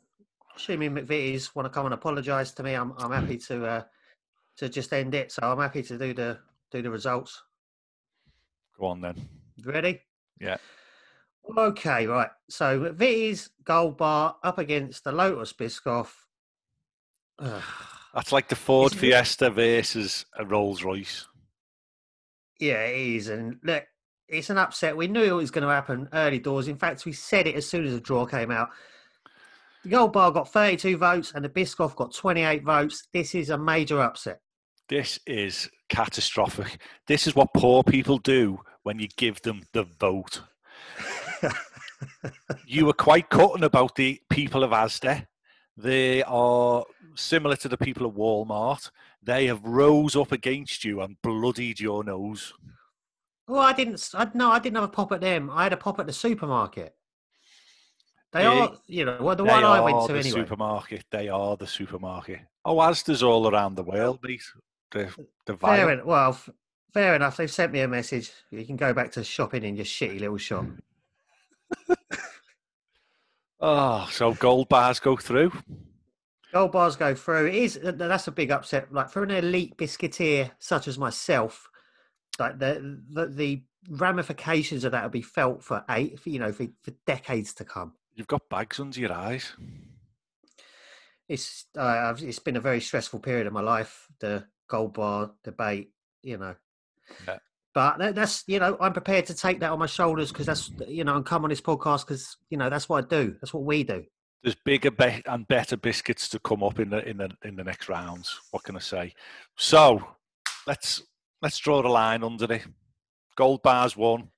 assuming 0.57 0.95
McVitie's 0.97 1.55
want 1.55 1.67
to 1.67 1.71
come 1.71 1.87
and 1.87 1.95
apologise 1.95 2.51
to 2.53 2.63
me, 2.63 2.75
I'm 2.75 2.93
I'm 2.99 3.13
happy 3.13 3.39
to 3.39 3.65
uh, 3.67 3.83
to 4.63 4.69
just 4.69 4.93
end 4.93 5.15
it. 5.15 5.33
So 5.33 5.43
I'm 5.43 5.59
happy 5.59 5.83
to 5.83 5.99
do 5.99 6.15
the 6.15 6.39
do 6.71 6.83
the 6.83 6.91
results. 6.91 7.43
Go 8.79 8.87
on 8.87 9.01
then. 9.01 9.17
Ready? 9.65 10.01
Yeah. 10.41 10.57
Okay, 11.59 12.07
right. 12.07 12.31
So 12.49 12.79
McVitie's 12.81 13.51
gold 13.65 13.99
bar 13.99 14.37
up 14.43 14.59
against 14.59 15.05
the 15.05 15.13
Lotus 15.13 15.53
Biscoff. 15.53 16.13
Ugh. 17.39 17.63
That's 18.15 18.31
like 18.33 18.49
the 18.49 18.57
Ford 18.57 18.93
Isn't 18.93 18.99
it- 18.99 19.01
Fiesta 19.01 19.51
versus 19.51 20.25
a 20.39 20.45
Rolls 20.45 20.83
Royce. 20.85 21.27
Yeah, 22.61 22.85
it 22.85 23.17
is. 23.17 23.29
And 23.29 23.59
look, 23.65 23.85
it's 24.29 24.51
an 24.51 24.59
upset. 24.59 24.97
We 24.97 25.09
knew 25.09 25.23
it 25.25 25.33
was 25.33 25.51
going 25.51 25.67
to 25.67 25.73
happen 25.73 26.09
early 26.13 26.39
doors. 26.39 26.69
In 26.69 26.77
fact, 26.77 27.05
we 27.05 27.13
said 27.13 27.47
it 27.49 27.57
as 27.57 27.67
soon 27.69 27.85
as 27.85 27.93
the 27.95 28.01
draw 28.01 28.25
came 28.25 28.51
out. 28.53 28.69
The 29.83 29.89
Gold 29.91 30.13
Bar 30.13 30.31
got 30.31 30.53
32 30.53 30.97
votes 30.97 31.33
and 31.35 31.45
the 31.45 31.49
Biscoff 31.49 31.97
got 31.97 32.15
28 32.15 32.63
votes. 32.63 33.09
This 33.13 33.35
is 33.35 33.51
a 33.51 33.59
major 33.59 34.01
upset. 34.01 34.41
This 34.93 35.19
is 35.27 35.71
catastrophic. 35.89 36.79
This 37.07 37.27
is 37.27 37.35
what 37.35 37.55
poor 37.55 37.83
people 37.83 38.19
do 38.19 38.61
when 38.83 38.99
you 38.99 39.09
give 39.17 39.41
them 39.41 39.63
the 39.73 39.85
vote. 39.85 40.43
you 42.67 42.85
were 42.85 42.93
quite 42.93 43.31
cutting 43.31 43.65
about 43.65 43.97
the 43.97 44.21
people 44.29 44.63
of 44.63 44.73
Asda. 44.73 45.27
They 45.79 46.23
are 46.25 46.85
similar 47.15 47.57
to 47.57 47.71
the 47.71 47.79
people 47.79 48.05
of 48.05 48.17
Walmart. 48.17 48.91
They 49.23 49.47
have 49.47 49.65
rose 49.65 50.15
up 50.15 50.31
against 50.31 50.85
you 50.85 51.01
and 51.01 51.17
bloodied 51.23 51.81
your 51.81 52.05
nose. 52.05 52.53
Oh, 53.49 53.61
I 53.61 53.73
didn't. 53.73 53.95
s- 53.95 54.15
I, 54.15 54.31
no, 54.35 54.51
I 54.51 54.59
didn't 54.59 54.75
have 54.77 54.85
a 54.85 54.89
pop 54.89 55.11
at 55.13 55.23
them. 55.23 55.49
I 55.49 55.63
had 55.63 55.73
a 55.73 55.79
pop 55.79 56.01
at 56.01 56.07
the 56.07 56.13
supermarket. 56.13 56.95
They 58.35 58.43
Yeah, 58.43 58.51
are, 58.51 58.73
you 58.89 59.07
know, 59.07 59.17
well, 59.23 59.37
the 59.37 59.45
one 59.45 59.65
I 59.65 59.81
went 59.81 60.07
to 60.09 60.13
the 60.13 60.19
anyway. 60.19 60.41
supermarket. 60.43 61.07
They 61.11 61.31
are 61.31 61.57
the 61.57 61.67
supermarket. 61.67 62.41
Oh, 62.63 62.77
Asda's 62.77 63.23
all 63.23 63.49
around 63.49 63.77
the 63.77 63.85
world, 63.85 64.19
mate. 64.23 64.43
The, 64.93 65.13
the 65.47 65.57
Fair 65.57 65.91
enough. 65.91 66.07
Well, 66.07 66.31
f- 66.31 66.51
fair 66.93 67.15
enough. 67.15 67.37
They've 67.37 67.51
sent 67.51 67.73
me 67.73 67.81
a 67.81 67.89
message. 67.89 68.31
You 68.51 68.65
can 68.65 68.77
go 68.77 68.93
back 68.93 69.13
to 69.13 69.25
shopping 69.25 69.65
in 69.65 69.77
your 69.77 69.85
shitty 69.85 70.21
little 70.21 70.39
shop. 70.39 70.67
Oh, 73.63 74.09
so 74.11 74.35
gold 74.35 74.69
bars 74.69 74.99
go 74.99 75.17
through. 75.17 75.53
Gold 76.53 76.73
bars 76.73 76.97
go 76.97 77.15
through. 77.15 77.47
It 77.47 77.55
is 77.55 77.79
that's 77.81 78.27
a 78.27 78.33
big 78.33 78.51
upset. 78.51 78.93
Like 78.93 79.09
for 79.09 79.23
an 79.23 79.31
elite 79.31 79.77
biscuiteer 79.77 80.51
such 80.59 80.89
as 80.89 80.99
myself, 80.99 81.71
like 82.41 82.59
the 82.59 83.01
the, 83.09 83.27
the 83.27 83.63
ramifications 83.89 84.83
of 84.83 84.93
that 84.93 85.05
will 85.05 85.11
be 85.11 85.23
felt 85.23 85.63
for 85.63 85.85
eight, 85.91 86.19
for, 86.19 86.31
you 86.31 86.41
know, 86.41 86.53
for, 86.53 86.67
for 86.83 86.91
decades 87.07 87.55
to 87.55 87.65
come. 87.65 87.93
You've 88.15 88.27
got 88.27 88.49
bags 88.49 88.81
under 88.81 88.99
your 88.99 89.13
eyes. 89.13 89.53
It's 91.29 91.67
uh, 91.79 92.15
it's 92.19 92.41
been 92.41 92.57
a 92.57 92.61
very 92.61 92.81
stressful 92.81 93.21
period 93.21 93.47
of 93.47 93.53
my 93.53 93.63
life. 93.63 94.09
The 94.19 94.45
gold 94.73 94.95
bar 94.95 95.31
debate, 95.45 95.91
you 96.23 96.39
know. 96.39 96.55
Yeah. 97.29 97.39
But 97.75 98.15
that's 98.15 98.45
you 98.47 98.59
know 98.59 98.77
I'm 98.81 98.93
prepared 98.93 99.27
to 99.27 99.35
take 99.35 99.61
that 99.61 99.71
on 99.71 99.79
my 99.79 99.87
shoulders 99.87 100.33
because 100.33 100.47
that's 100.47 100.71
you 100.89 101.05
know 101.05 101.17
and 101.17 101.25
come 101.27 101.45
on 101.45 101.51
this 101.51 101.61
podcast 101.61 102.07
because 102.07 102.37
you 102.51 102.57
know 102.59 102.69
that's 102.71 102.89
what 102.89 103.05
I 103.05 103.09
do. 103.09 103.37
That's 103.41 103.53
what 103.55 103.65
we 103.65 103.83
do. 103.85 104.05
There's 104.43 104.57
bigger 104.65 104.91
be- 104.91 105.23
and 105.27 105.47
better 105.47 105.77
biscuits 105.77 106.29
to 106.31 106.39
come 106.41 106.63
up 106.63 106.79
in 106.81 106.91
the 106.91 107.07
in 107.09 107.19
the 107.19 107.31
in 107.45 107.57
the 107.57 107.65
next 107.65 107.89
rounds. 107.89 108.41
What 108.51 108.65
can 108.65 108.77
I 108.77 108.81
say? 108.81 109.15
So 109.57 110.03
let's 110.67 111.03
let's 111.43 111.59
draw 111.59 111.83
the 111.83 111.89
line 111.89 112.25
under 112.25 112.51
it. 112.53 112.67
Gold 113.37 113.63
bars 113.63 113.97
won. 113.97 114.29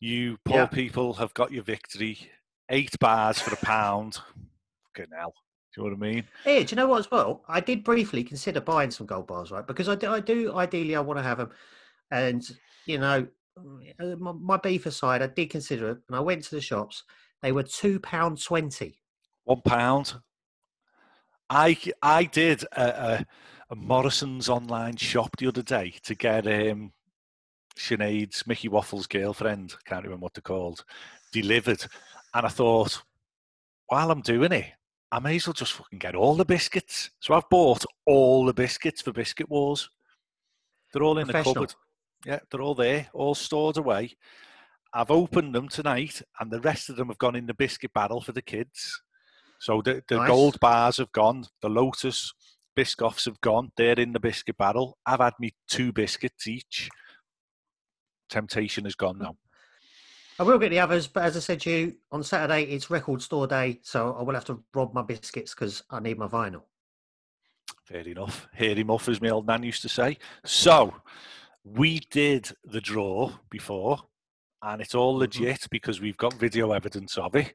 You 0.00 0.36
poor 0.44 0.56
Yeah. 0.58 0.66
people 0.66 1.14
have 1.14 1.32
got 1.34 1.52
your 1.52 1.62
victory. 1.64 2.30
Eight 2.70 2.98
bars 3.00 3.38
for 3.40 3.52
a 3.54 3.56
pound. 3.64 4.18
Fucking 4.96 5.12
hell. 5.16 5.34
Do 5.74 5.82
you 5.82 5.90
know 5.90 5.96
what 5.96 6.06
I 6.06 6.12
mean? 6.12 6.24
Hey, 6.44 6.64
do 6.64 6.72
you 6.72 6.76
know 6.76 6.86
what 6.86 7.00
as 7.00 7.10
well? 7.10 7.42
I 7.48 7.60
did 7.60 7.82
briefly 7.82 8.22
consider 8.22 8.60
buying 8.60 8.90
some 8.90 9.06
gold 9.06 9.26
bars, 9.26 9.50
right? 9.50 9.66
Because 9.66 9.88
I 9.88 9.96
do, 9.96 10.12
I 10.12 10.20
do 10.20 10.54
ideally, 10.54 10.94
I 10.94 11.00
want 11.00 11.18
to 11.18 11.22
have 11.22 11.38
them. 11.38 11.50
And, 12.10 12.44
you 12.86 12.98
know, 12.98 13.26
uh, 14.00 14.16
my, 14.18 14.32
my 14.32 14.56
beef 14.56 14.86
aside, 14.86 15.22
I 15.22 15.26
did 15.26 15.50
consider 15.50 15.90
it. 15.90 15.98
And 16.08 16.16
I 16.16 16.20
went 16.20 16.44
to 16.44 16.54
the 16.54 16.60
shops. 16.60 17.02
They 17.42 17.52
were 17.52 17.64
£2.20. 17.64 18.94
One 19.44 19.60
pound. 19.62 20.14
I 21.50 21.76
I 22.00 22.24
did 22.24 22.64
a, 22.72 22.82
a, 22.82 23.26
a 23.70 23.76
Morrison's 23.76 24.48
online 24.48 24.96
shop 24.96 25.36
the 25.36 25.48
other 25.48 25.62
day 25.62 25.94
to 26.04 26.14
get 26.14 26.46
um, 26.46 26.92
Sinead's 27.76 28.46
Mickey 28.46 28.68
Waffles 28.68 29.06
girlfriend, 29.06 29.74
I 29.74 29.88
can't 29.88 30.04
remember 30.04 30.24
what 30.24 30.34
they're 30.34 30.42
called, 30.42 30.84
delivered. 31.32 31.84
And 32.32 32.46
I 32.46 32.48
thought, 32.48 33.02
while 33.86 34.10
I'm 34.10 34.22
doing 34.22 34.52
it, 34.52 34.72
I 35.14 35.20
may 35.20 35.36
as 35.36 35.46
well 35.46 35.54
just 35.54 35.74
fucking 35.74 36.00
get 36.00 36.16
all 36.16 36.34
the 36.34 36.44
biscuits. 36.44 37.10
So 37.20 37.34
I've 37.34 37.48
bought 37.48 37.84
all 38.04 38.44
the 38.44 38.52
biscuits 38.52 39.00
for 39.00 39.12
Biscuit 39.12 39.48
Wars. 39.48 39.88
They're 40.92 41.04
all 41.04 41.18
in 41.18 41.28
the 41.28 41.34
cupboard. 41.34 41.72
Yeah, 42.26 42.40
they're 42.50 42.60
all 42.60 42.74
there, 42.74 43.06
all 43.14 43.36
stored 43.36 43.76
away. 43.76 44.16
I've 44.92 45.12
opened 45.12 45.54
them 45.54 45.68
tonight, 45.68 46.20
and 46.40 46.50
the 46.50 46.60
rest 46.60 46.90
of 46.90 46.96
them 46.96 47.06
have 47.08 47.18
gone 47.18 47.36
in 47.36 47.46
the 47.46 47.54
biscuit 47.54 47.92
barrel 47.92 48.22
for 48.22 48.32
the 48.32 48.42
kids. 48.42 49.02
So 49.60 49.82
the, 49.82 50.02
the 50.08 50.16
Nice. 50.16 50.28
gold 50.28 50.58
bars 50.58 50.96
have 50.96 51.12
gone, 51.12 51.44
the 51.62 51.68
Lotus 51.68 52.32
Biscoffs 52.76 53.26
have 53.26 53.40
gone. 53.40 53.70
They're 53.76 54.00
in 54.00 54.14
the 54.14 54.20
biscuit 54.20 54.58
barrel. 54.58 54.98
I've 55.06 55.20
had 55.20 55.34
me 55.38 55.52
two 55.68 55.92
biscuits 55.92 56.48
each. 56.48 56.88
Temptation 58.28 58.82
has 58.82 58.96
gone 58.96 59.18
now. 59.18 59.36
I 60.38 60.42
will 60.42 60.58
get 60.58 60.70
the 60.70 60.80
others, 60.80 61.06
but 61.06 61.22
as 61.22 61.36
I 61.36 61.40
said 61.40 61.60
to 61.60 61.70
you, 61.70 61.94
on 62.10 62.24
Saturday, 62.24 62.64
it's 62.64 62.90
record 62.90 63.22
store 63.22 63.46
day. 63.46 63.78
So 63.82 64.16
I 64.18 64.22
will 64.22 64.34
have 64.34 64.44
to 64.46 64.62
rob 64.74 64.92
my 64.92 65.02
biscuits 65.02 65.54
because 65.54 65.82
I 65.90 66.00
need 66.00 66.18
my 66.18 66.26
vinyl. 66.26 66.62
Fair 67.84 68.00
enough. 68.00 68.48
Hear 68.54 68.74
him 68.74 68.90
off, 68.90 69.08
as 69.08 69.20
my 69.20 69.28
old 69.30 69.46
nan 69.46 69.62
used 69.62 69.82
to 69.82 69.88
say. 69.88 70.18
So 70.44 70.94
we 71.62 72.00
did 72.10 72.50
the 72.64 72.80
draw 72.80 73.32
before, 73.50 74.02
and 74.62 74.80
it's 74.82 74.94
all 74.94 75.14
Mhm. 75.14 75.20
legit 75.20 75.66
because 75.70 76.00
we've 76.00 76.16
got 76.16 76.32
video 76.34 76.72
evidence 76.72 77.16
of 77.16 77.36
it. 77.36 77.54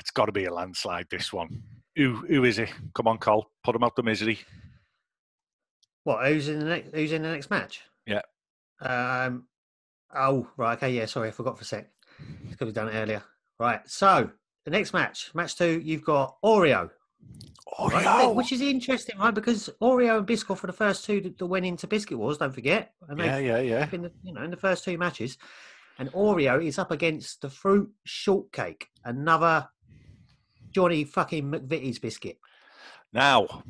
It's 0.00 0.10
got 0.10 0.26
to 0.26 0.32
be 0.32 0.46
a 0.46 0.52
landslide. 0.52 1.08
This 1.10 1.32
one. 1.32 1.62
Who 1.96 2.16
who 2.26 2.44
is 2.44 2.58
it? 2.58 2.72
Come 2.94 3.06
on, 3.06 3.18
Cole. 3.18 3.50
Put 3.62 3.76
him 3.76 3.84
out 3.84 3.96
the 3.96 4.02
misery. 4.02 4.40
What? 6.04 6.26
Who's 6.26 6.48
in 6.48 6.58
the 6.60 6.64
next? 6.64 6.94
Who's 6.94 7.12
in 7.12 7.22
the 7.22 7.28
next 7.30 7.50
match? 7.50 7.82
Yeah. 8.06 8.22
Um. 8.80 9.46
Oh, 10.14 10.48
right. 10.56 10.76
Okay. 10.76 10.92
Yeah. 10.92 11.06
Sorry, 11.06 11.28
I 11.28 11.32
forgot 11.32 11.56
for 11.58 11.62
a 11.62 11.66
sec. 11.66 11.90
Because 12.48 12.66
we've 12.66 12.74
done 12.74 12.88
it 12.88 12.94
earlier. 12.94 13.22
Right. 13.58 13.80
So 13.86 14.30
the 14.64 14.70
next 14.70 14.92
match, 14.92 15.30
match 15.34 15.56
two, 15.56 15.80
you've 15.82 16.04
got 16.04 16.36
Oreo. 16.44 16.90
right? 17.78 18.34
Which 18.34 18.52
is 18.52 18.60
interesting, 18.60 19.18
right? 19.18 19.34
Because 19.34 19.70
Oreo 19.80 20.18
and 20.18 20.26
Biscoff 20.26 20.62
were 20.62 20.66
the 20.68 20.72
first 20.72 21.04
two 21.04 21.20
that, 21.20 21.38
that 21.38 21.46
went 21.46 21.66
into 21.66 21.86
Biscuit 21.86 22.18
Wars. 22.18 22.38
Don't 22.38 22.54
forget. 22.54 22.92
And 23.08 23.18
yeah, 23.18 23.38
yeah, 23.38 23.60
yeah. 23.60 23.86
been, 23.86 24.02
the, 24.02 24.12
you 24.22 24.32
know, 24.32 24.42
in 24.42 24.50
the 24.50 24.56
first 24.56 24.84
two 24.84 24.98
matches. 24.98 25.38
And 25.98 26.12
Oreo 26.12 26.64
is 26.64 26.78
up 26.78 26.90
against 26.90 27.42
the 27.42 27.50
Fruit 27.50 27.90
Shortcake, 28.04 28.88
another 29.04 29.68
Johnny 30.70 31.04
fucking 31.04 31.50
McVitie's 31.50 31.98
biscuit. 31.98 32.38
Now, 33.12 33.64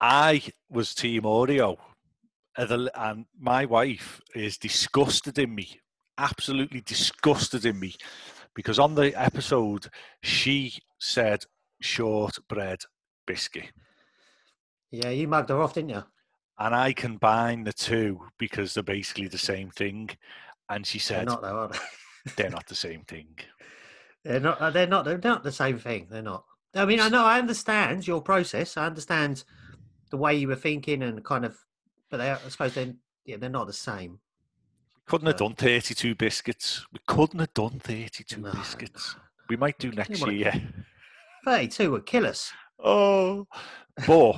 I 0.00 0.42
was 0.70 0.94
Team 0.94 1.22
Oreo, 1.22 1.78
and 2.56 2.68
the- 2.68 2.92
and 2.94 3.26
my 3.38 3.64
wife 3.64 4.20
is 4.34 4.58
disgusted 4.58 5.38
in 5.38 5.54
me, 5.54 5.80
absolutely 6.18 6.80
disgusted 6.80 7.64
in 7.64 7.78
me, 7.80 7.94
because 8.54 8.78
on 8.78 8.94
the 8.94 9.14
episode 9.20 9.88
she 10.22 10.78
said 10.98 11.44
shortbread 11.80 12.80
biscuit, 13.26 13.72
Yeah, 14.90 15.10
you 15.10 15.28
mugged 15.28 15.48
her 15.50 15.60
off, 15.62 15.74
didn't 15.74 15.90
you? 15.90 16.04
and 16.58 16.74
I 16.74 16.92
combine 16.92 17.64
the 17.64 17.72
two 17.72 18.20
because 18.38 18.74
they're 18.74 18.82
basically 18.82 19.26
the 19.28 19.38
same 19.38 19.70
thing, 19.70 20.10
and 20.68 20.86
she 20.86 20.98
said, 20.98 21.18
They're 21.26 21.34
not, 21.34 21.42
though, 21.42 21.58
are 21.58 21.68
they? 21.68 21.78
they're 22.36 22.50
not 22.50 22.66
the 22.66 22.74
same 22.74 23.02
thing. 23.04 23.28
They're 24.24 24.38
not. 24.38 24.60
uh, 24.60 24.70
They're 24.70 24.86
not. 24.86 25.04
They're 25.04 25.18
not 25.18 25.42
the 25.42 25.50
same 25.50 25.78
thing. 25.78 26.06
They're 26.08 26.22
not. 26.22 26.44
I 26.74 26.84
mean, 26.84 27.00
I 27.00 27.08
know. 27.08 27.24
I 27.24 27.38
understand 27.40 28.06
your 28.06 28.22
process. 28.22 28.76
I 28.76 28.86
understand 28.86 29.42
the 30.10 30.16
way 30.16 30.36
you 30.36 30.46
were 30.46 30.54
thinking 30.54 31.02
and 31.02 31.24
kind 31.24 31.44
of, 31.44 31.56
but 32.12 32.18
they, 32.18 32.30
are- 32.30 32.38
I 32.44 32.48
suppose 32.50 32.74
they're 32.74 32.92
yeah, 33.24 33.38
they're 33.38 33.48
not 33.50 33.66
the 33.66 33.72
same. 33.72 34.12
We 34.12 35.00
Couldn't 35.06 35.26
have 35.28 35.36
Uh, 35.36 35.48
done 35.48 35.54
32 35.54 36.14
biscuits. 36.14 36.84
We 36.92 37.00
couldn't 37.06 37.38
have 37.40 37.54
done 37.54 37.80
32 37.80 38.40
No, 38.40 38.52
biscuits. 38.52 39.16
We 39.48 39.56
might 39.56 39.78
do 39.78 39.90
next 39.92 40.24
year. 40.26 40.52
Thirty-two 41.44 41.90
would 41.92 42.06
kill 42.06 42.26
us. 42.26 42.52
Oh, 42.78 43.46
but 44.06 44.36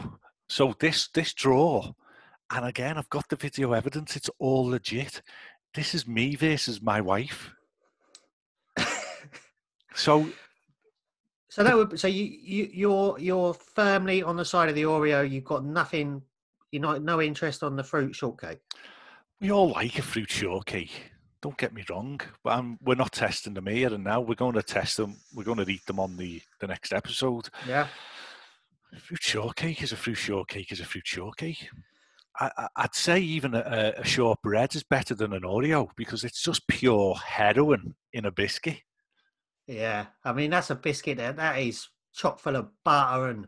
So 0.48 0.74
this 0.78 1.08
this 1.08 1.34
draw, 1.34 1.92
and 2.50 2.64
again, 2.66 2.96
I've 2.96 3.10
got 3.10 3.28
the 3.28 3.37
video 3.37 3.72
evidence. 3.72 4.16
It's 4.16 4.30
all 4.38 4.66
legit. 4.66 5.20
This 5.74 5.94
is 5.94 6.06
me 6.06 6.37
versus 6.37 6.80
my 6.80 7.00
wife. 7.00 7.50
so 9.94 10.28
So 11.48 11.62
that 11.62 11.76
would 11.76 11.98
so 12.00 12.08
you 12.08 12.24
you 12.24 12.68
you're 12.72 13.18
you're 13.18 13.54
firmly 13.54 14.22
on 14.22 14.37
the 14.37 14.44
side 14.44 14.68
of 14.68 14.74
the 14.74 14.82
Oreo. 14.82 15.28
You've 15.28 15.44
got 15.44 15.64
nothing. 15.64 16.22
You're 16.74 16.82
not 16.82 17.02
no 17.04 17.22
interest 17.22 17.62
on 17.62 17.76
the 17.76 17.84
fruit 17.84 18.16
shortcake. 18.16 18.58
we 19.40 19.52
all 19.52 19.70
like 19.70 19.96
a 19.96 20.02
fruit 20.02 20.28
shortcake. 20.28 21.12
Don't 21.40 21.56
get 21.56 21.72
me 21.72 21.84
wrong, 21.88 22.20
but 22.42 22.54
um, 22.58 22.78
we're 22.82 22.96
not 22.96 23.12
testing 23.12 23.54
them 23.54 23.66
here 23.68 23.94
and 23.94 24.02
now. 24.02 24.20
We're 24.20 24.34
going 24.34 24.54
to 24.54 24.62
test 24.62 24.96
them. 24.96 25.14
We're 25.34 25.44
going 25.44 25.64
to 25.64 25.70
eat 25.70 25.87
them 25.87 26.00
on 26.00 26.16
the 26.16 26.42
the 26.60 26.66
next 26.66 26.92
episode. 26.92 27.48
Yeah. 27.68 27.87
Fruit 28.98 29.22
shortcake 29.22 29.82
is 29.82 29.92
a 29.92 29.96
fruit 29.96 30.16
shortcake 30.16 30.72
is 30.72 30.80
a 30.80 30.84
fruit 30.84 31.06
shortcake. 31.06 31.68
I, 32.40 32.50
I- 32.56 32.68
I'd 32.76 32.94
say 32.96 33.20
even 33.20 33.54
a, 33.54 33.92
a 33.98 34.04
shortbread 34.04 34.74
is 34.74 34.82
better 34.82 35.14
than 35.14 35.32
an 35.32 35.42
Oreo 35.42 35.90
because 35.94 36.24
it's 36.24 36.42
just 36.42 36.66
pure 36.66 37.14
heroin 37.14 37.94
in 38.12 38.24
a 38.24 38.32
biscuit. 38.32 38.78
Yeah. 39.68 40.06
I 40.24 40.32
mean 40.32 40.50
that's 40.50 40.70
a 40.70 40.74
biscuit 40.74 41.18
that 41.18 41.37
that 41.37 41.58
is 41.60 41.88
chock 42.14 42.40
full 42.40 42.56
of 42.56 42.68
butter 42.84 43.28
and 43.28 43.46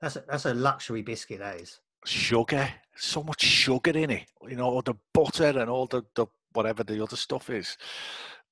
that's 0.00 0.16
a, 0.16 0.24
that's 0.28 0.44
a 0.46 0.52
luxury 0.54 1.00
biscuit. 1.02 1.38
That 1.38 1.60
is. 1.60 1.80
Sugar, 2.06 2.68
so 2.96 3.22
much 3.22 3.42
sugar 3.42 3.90
in 3.90 4.10
it. 4.10 4.26
You 4.48 4.56
know, 4.56 4.66
all 4.66 4.82
the 4.82 4.94
butter 5.12 5.58
and 5.58 5.68
all 5.68 5.86
the, 5.86 6.02
the 6.14 6.26
whatever 6.52 6.84
the 6.84 7.02
other 7.02 7.16
stuff 7.16 7.50
is. 7.50 7.76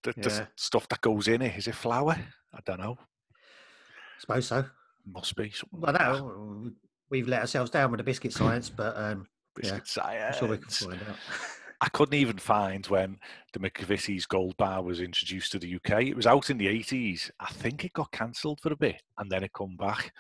The, 0.03 0.13
the 0.17 0.49
stuff 0.57 0.87
that 0.89 1.01
goes 1.01 1.29
in 1.29 1.41
it. 1.41 1.57
Is 1.57 1.67
it 1.67 1.75
flour? 1.75 2.17
I 2.53 2.59
don't 2.67 2.81
know. 2.81 2.99
I 2.99 4.21
suppose 4.21 4.47
so. 4.47 4.65
Must 5.07 5.35
be. 5.35 5.51
something 5.51 5.81
Well, 5.81 5.93
like 5.93 6.73
we've 7.11 7.29
let 7.29 7.41
ourselves 7.41 7.71
down 7.71 7.91
with 7.91 7.99
the 7.99 8.05
biscuit 8.05 8.33
science, 8.33 8.71
but 8.71 8.97
um, 8.97 9.27
yeah, 9.63 9.79
Biscuit 9.79 10.05
I'm 10.05 10.35
sure 10.35 10.49
we 10.49 10.59
can 10.59 10.69
find 10.69 11.01
out. 11.09 11.17
I 11.81 11.89
couldn't 11.89 12.15
even 12.15 12.39
find 12.39 12.87
when 12.87 13.19
the 13.53 13.59
McVitie's 13.59 14.27
Gold 14.27 14.57
Bar 14.57 14.83
was 14.83 15.01
introduced 15.01 15.53
to 15.53 15.59
the 15.59 15.77
UK. 15.77 16.05
It 16.05 16.17
was 16.17 16.27
out 16.27 16.49
in 16.49 16.57
the 16.57 16.67
80s. 16.67 17.31
I 17.41 17.49
think 17.49 17.85
it 17.85 17.93
got 17.93 18.11
cancelled 18.11 18.61
for 18.61 18.73
a 18.73 18.77
bit 18.77 19.03
and 19.19 19.31
then 19.31 19.45
it 19.45 19.53
come 19.53 19.77
back. 19.77 20.13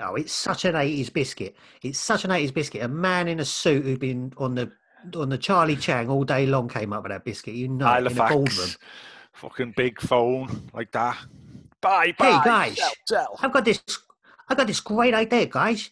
Oh, 0.00 0.14
it's 0.14 0.32
such 0.32 0.64
an 0.64 0.74
80s 0.74 1.12
biscuit. 1.12 1.56
It's 1.82 1.98
such 1.98 2.24
an 2.24 2.30
80s 2.30 2.54
biscuit. 2.54 2.82
A 2.82 2.88
man 2.88 3.28
in 3.28 3.40
a 3.40 3.44
suit 3.44 3.84
who'd 3.84 4.00
been 4.00 4.32
on 4.38 4.54
the 4.54 4.72
on 5.16 5.30
the 5.30 5.38
Charlie 5.38 5.76
Chang 5.76 6.08
all 6.08 6.24
day 6.24 6.46
long 6.46 6.68
came 6.68 6.92
up 6.92 7.02
with 7.02 7.12
that 7.12 7.24
biscuit. 7.24 7.54
You 7.54 7.68
know, 7.68 7.92
it, 7.94 8.06
in 8.06 8.06
a 8.06 8.28
boardroom. 8.28 8.68
Fucking 9.32 9.74
big 9.76 10.00
phone 10.00 10.70
like 10.74 10.92
that. 10.92 11.16
Bye, 11.80 12.14
bye. 12.18 12.26
Hey 12.26 12.40
guys. 12.44 12.76
Sell, 12.76 12.92
sell. 13.06 13.38
I've 13.40 13.52
got 13.52 13.64
this. 13.64 13.82
I've 14.48 14.56
got 14.56 14.66
this 14.66 14.80
great 14.80 15.14
idea, 15.14 15.46
guys. 15.46 15.90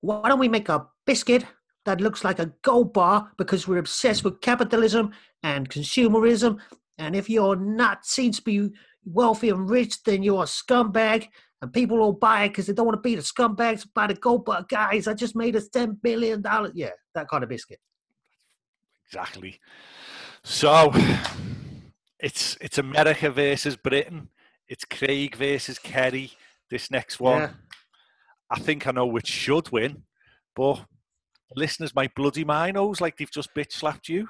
Why 0.00 0.28
don't 0.28 0.38
we 0.38 0.48
make 0.48 0.68
a 0.68 0.86
biscuit 1.04 1.44
that 1.86 2.00
looks 2.00 2.24
like 2.24 2.38
a 2.38 2.52
gold 2.62 2.92
bar 2.92 3.32
because 3.38 3.66
we're 3.66 3.78
obsessed 3.78 4.24
with 4.24 4.40
capitalism 4.40 5.12
and 5.42 5.70
consumerism. 5.70 6.58
And 6.98 7.16
if 7.16 7.30
you're 7.30 7.56
not 7.56 8.04
seen 8.04 8.32
to 8.32 8.42
be 8.42 8.70
wealthy 9.04 9.48
and 9.48 9.70
rich, 9.70 10.02
then 10.02 10.22
you're 10.22 10.42
a 10.42 10.46
scumbag. 10.46 11.28
And 11.62 11.72
people 11.72 11.96
will 11.98 12.12
buy 12.12 12.44
it 12.44 12.48
because 12.50 12.66
they 12.66 12.74
don't 12.74 12.86
want 12.86 12.98
to 12.98 13.08
be 13.08 13.14
the 13.14 13.22
scumbags. 13.22 13.86
Buy 13.94 14.08
the 14.08 14.14
gold 14.14 14.44
bar, 14.44 14.64
guys. 14.68 15.08
I 15.08 15.14
just 15.14 15.34
made 15.34 15.56
us 15.56 15.68
ten 15.68 15.98
billion 16.02 16.42
dollars. 16.42 16.72
Yeah, 16.74 16.90
that 17.14 17.28
kind 17.28 17.42
of 17.42 17.48
biscuit. 17.48 17.78
Exactly. 19.06 19.58
So 20.44 20.92
it's 22.20 22.56
it's 22.60 22.78
America 22.78 23.30
versus 23.30 23.76
Britain. 23.76 24.28
It's 24.68 24.84
Craig 24.84 25.36
versus 25.36 25.78
Kerry. 25.78 26.32
This 26.70 26.90
next 26.90 27.20
one, 27.20 27.42
Yeah. 27.42 27.50
I 28.50 28.58
think 28.58 28.86
I 28.86 28.90
know 28.90 29.06
which 29.06 29.28
should 29.28 29.70
win, 29.70 30.02
but 30.54 30.84
listeners 31.54 31.94
might 31.94 32.14
bloody 32.14 32.44
minos 32.44 33.00
like 33.00 33.16
they've 33.16 33.30
just 33.30 33.54
bitch 33.54 33.72
slapped 33.72 34.08
you. 34.08 34.28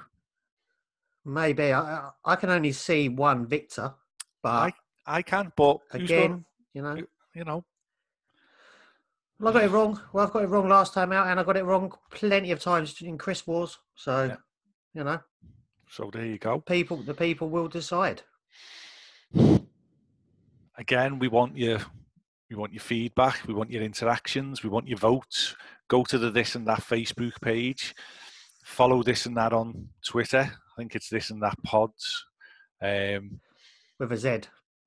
Maybe 1.25 1.73
I, 1.73 2.11
I 2.25 2.37
can 2.37 2.51
only 2.51 2.73
see 2.73 3.09
one 3.09 3.47
victor, 3.47 3.95
but 4.43 4.51
I 4.51 4.73
I 5.07 5.23
can, 5.23 5.53
but 5.57 5.79
again, 5.93 6.45
you 6.75 6.83
know, 6.83 6.99
you 7.37 7.45
know, 7.45 7.63
well, 9.39 9.51
I 9.51 9.53
got 9.61 9.65
it 9.65 9.71
wrong. 9.71 10.01
Well, 10.13 10.27
I've 10.27 10.33
got 10.33 10.45
it 10.45 10.49
wrong 10.49 10.69
last 10.69 10.95
time 10.95 11.13
out, 11.13 11.27
and 11.27 11.39
I 11.39 11.43
got 11.43 11.59
it 11.59 11.65
wrong 11.65 11.93
plenty 12.11 12.51
of 12.53 12.61
times 12.61 13.03
in 13.03 13.19
crisp 13.19 13.47
wars. 13.47 13.79
So, 13.95 14.25
Yeah. 14.25 14.37
you 14.95 15.05
know, 15.05 15.21
so 15.91 16.11
there 16.11 16.25
you 16.25 16.39
go. 16.39 16.61
people 16.61 16.97
the 16.97 17.13
people 17.15 17.51
will 17.51 17.69
decide. 17.69 18.23
Again, 20.79 21.19
we 21.19 21.29
want 21.29 21.57
your 21.57 21.79
we 22.49 22.57
want 22.57 22.73
your 22.73 22.81
feedback, 22.81 23.47
we 23.47 23.55
want 23.55 23.71
your 23.71 23.83
interactions, 23.83 24.63
we 24.63 24.71
want 24.71 24.89
your 24.89 24.99
votes. 24.99 25.55
Go 25.89 26.05
to 26.05 26.17
the 26.19 26.31
this 26.31 26.55
and 26.55 26.67
that 26.69 26.81
Facebook 26.81 27.41
page. 27.43 27.95
Follow 28.65 29.03
this 29.03 29.27
and 29.27 29.37
that 29.37 29.53
on 29.53 29.89
Twitter. 30.05 30.51
I 30.51 30.73
think 30.77 30.95
it's 30.95 31.09
this 31.11 31.31
and 31.31 31.43
that 31.43 31.61
pods. 31.63 32.25
Um, 32.83 33.41
with 33.99 34.13
a 34.13 34.17
Z. 34.17 34.41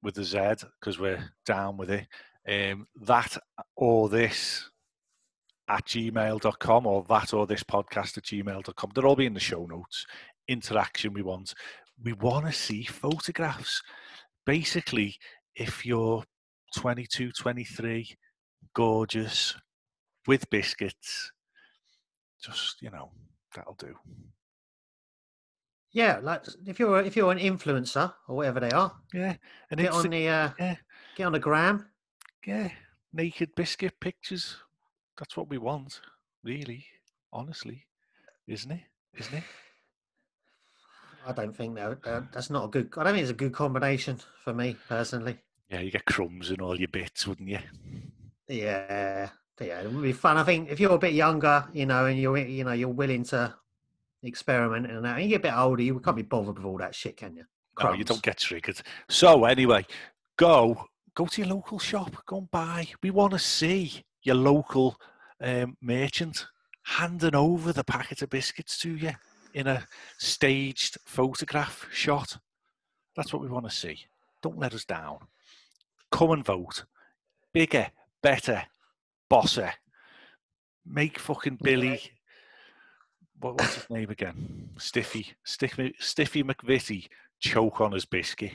with 0.03 0.15
the 0.15 0.23
Z 0.23 0.37
because 0.79 0.99
we're 0.99 1.31
down 1.45 1.77
with 1.77 1.89
it. 1.91 2.07
Um, 2.49 2.87
that 3.01 3.37
or 3.75 4.09
this 4.09 4.69
at 5.67 5.85
gmail.com 5.85 6.87
or 6.87 7.05
that 7.07 7.33
or 7.33 7.45
this 7.45 7.63
podcast 7.63 8.17
at 8.17 8.23
gmail.com. 8.23 8.91
They'll 8.93 9.05
all 9.05 9.15
be 9.15 9.27
in 9.27 9.35
the 9.35 9.39
show 9.39 9.65
notes. 9.65 10.05
Interaction 10.47 11.13
we 11.13 11.21
want. 11.21 11.53
We 12.03 12.13
want 12.13 12.47
to 12.47 12.51
see 12.51 12.83
photographs. 12.83 13.83
Basically, 14.45 15.15
if 15.55 15.85
you're 15.85 16.23
22, 16.75 17.31
23, 17.33 18.15
gorgeous, 18.73 19.55
with 20.25 20.49
biscuits, 20.49 21.31
just, 22.43 22.81
you 22.81 22.89
know, 22.89 23.11
that'll 23.55 23.75
do. 23.75 23.95
Yeah, 25.91 26.19
like 26.21 26.43
if 26.67 26.79
you're 26.79 27.01
if 27.01 27.15
you're 27.15 27.31
an 27.31 27.39
influencer 27.39 28.13
or 28.27 28.35
whatever 28.35 28.59
they 28.59 28.69
are, 28.69 28.93
Yeah. 29.11 29.35
And 29.71 29.79
get 29.79 29.91
on 29.91 30.07
the 30.07 30.27
uh, 30.27 30.49
yeah. 30.59 30.75
get 31.15 31.25
on 31.25 31.31
the 31.31 31.39
gram. 31.39 31.87
Yeah, 32.45 32.69
naked 33.13 33.55
biscuit 33.55 33.99
pictures. 33.99 34.57
That's 35.17 35.35
what 35.35 35.49
we 35.49 35.57
want, 35.57 36.01
really, 36.43 36.85
honestly, 37.33 37.85
isn't 38.47 38.71
it? 38.71 38.81
Isn't 39.17 39.35
it? 39.35 39.43
I 41.27 41.33
don't 41.33 41.55
think 41.55 41.75
that 41.75 41.99
uh, 42.05 42.21
that's 42.31 42.49
not 42.49 42.65
a 42.65 42.67
good. 42.67 42.89
I 42.97 43.03
don't 43.03 43.13
think 43.13 43.23
it's 43.23 43.31
a 43.31 43.35
good 43.35 43.53
combination 43.53 44.19
for 44.43 44.53
me 44.53 44.75
personally. 44.87 45.37
Yeah, 45.69 45.81
you 45.81 45.91
get 45.91 46.05
crumbs 46.05 46.49
in 46.49 46.61
all 46.61 46.79
your 46.79 46.87
bits, 46.87 47.27
wouldn't 47.27 47.49
you? 47.49 47.59
Yeah, 48.47 49.29
yeah, 49.59 49.81
it 49.81 49.91
would 49.91 50.01
be 50.01 50.13
fun. 50.13 50.37
I 50.37 50.43
think 50.43 50.69
if 50.69 50.79
you're 50.79 50.95
a 50.95 50.99
bit 50.99 51.13
younger, 51.13 51.65
you 51.73 51.85
know, 51.85 52.05
and 52.05 52.17
you're 52.17 52.37
you 52.37 52.63
know 52.63 52.71
you're 52.71 52.89
willing 52.89 53.23
to 53.25 53.53
experiment 54.23 54.89
and 54.89 55.05
that, 55.05 55.15
and 55.15 55.23
you 55.23 55.29
get 55.29 55.41
a 55.41 55.51
bit 55.51 55.57
older, 55.57 55.83
you 55.83 55.99
can't 55.99 56.15
be 56.15 56.23
bothered 56.23 56.57
with 56.57 56.65
all 56.65 56.77
that 56.77 56.95
shit, 56.95 57.17
can 57.17 57.35
you? 57.35 57.43
No, 57.81 57.93
you 57.93 58.03
don't 58.03 58.21
get 58.21 58.37
triggered. 58.37 58.81
So 59.09 59.45
anyway, 59.45 59.85
go 60.37 60.88
go 61.15 61.25
to 61.25 61.41
your 61.41 61.53
local 61.53 61.79
shop, 61.79 62.23
go 62.25 62.37
and 62.39 62.51
buy. 62.51 62.87
We 63.01 63.11
want 63.11 63.33
to 63.33 63.39
see 63.39 64.03
your 64.23 64.35
local 64.35 64.99
um, 65.41 65.77
merchant 65.81 66.45
handing 66.83 67.35
over 67.35 67.71
the 67.71 67.83
packet 67.83 68.21
of 68.21 68.29
biscuits 68.29 68.77
to 68.79 68.95
you 68.95 69.11
in 69.53 69.67
a 69.67 69.85
staged 70.17 70.97
photograph 71.05 71.87
shot. 71.91 72.37
That's 73.15 73.33
what 73.33 73.41
we 73.41 73.49
want 73.49 73.69
to 73.69 73.75
see. 73.75 73.99
Don't 74.41 74.59
let 74.59 74.73
us 74.73 74.85
down. 74.85 75.19
Come 76.11 76.31
and 76.31 76.45
vote. 76.45 76.85
Bigger, 77.53 77.87
better, 78.21 78.63
bosser. 79.29 79.71
Make 80.85 81.19
fucking 81.19 81.59
Billy. 81.61 82.01
What, 83.39 83.55
what's 83.55 83.75
his 83.75 83.89
name 83.89 84.09
again? 84.09 84.69
Stiffy, 84.77 85.33
Stiffy, 85.43 85.93
Stiffy 85.99 86.43
McVitie 86.43 87.07
choke 87.39 87.81
on 87.81 87.91
his 87.91 88.05
biscuit. 88.05 88.53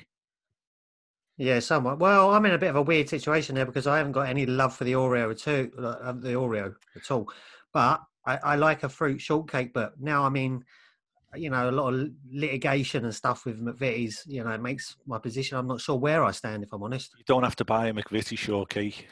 Yeah, 1.36 1.58
somewhat. 1.58 1.98
Well, 1.98 2.32
I'm 2.32 2.46
in 2.46 2.52
a 2.52 2.58
bit 2.58 2.70
of 2.70 2.76
a 2.76 2.82
weird 2.82 3.08
situation 3.08 3.54
there 3.56 3.66
because 3.66 3.86
I 3.88 3.98
haven't 3.98 4.12
got 4.12 4.28
any 4.28 4.46
love 4.46 4.76
for 4.76 4.84
the 4.84 4.92
Oreo 4.92 5.30
at 5.32 5.48
all. 5.48 5.84
uh, 5.84 6.12
The 6.12 6.34
Oreo 6.34 6.74
at 6.94 7.10
all, 7.10 7.28
but 7.72 8.00
I, 8.24 8.36
I 8.36 8.56
like 8.56 8.84
a 8.84 8.88
fruit 8.88 9.20
shortcake. 9.20 9.72
But 9.74 10.00
now 10.00 10.24
I'm 10.24 10.36
in, 10.36 10.64
you 11.34 11.50
know, 11.50 11.68
a 11.68 11.72
lot 11.72 11.92
of 11.92 12.08
litigation 12.30 13.04
and 13.04 13.12
stuff 13.14 13.44
with 13.46 13.60
McVitie's. 13.60 14.22
You 14.26 14.44
know, 14.44 14.50
it 14.50 14.62
makes 14.62 14.96
my 15.06 15.18
position. 15.18 15.58
I'm 15.58 15.66
not 15.66 15.80
sure 15.80 15.96
where 15.96 16.22
I 16.24 16.30
stand 16.30 16.62
if 16.62 16.72
I'm 16.72 16.82
honest. 16.84 17.12
You 17.18 17.24
don't 17.26 17.42
have 17.42 17.56
to 17.56 17.64
buy 17.64 17.88
a 17.88 17.92
McVitie 17.92 18.38
shortcake. 18.38 19.08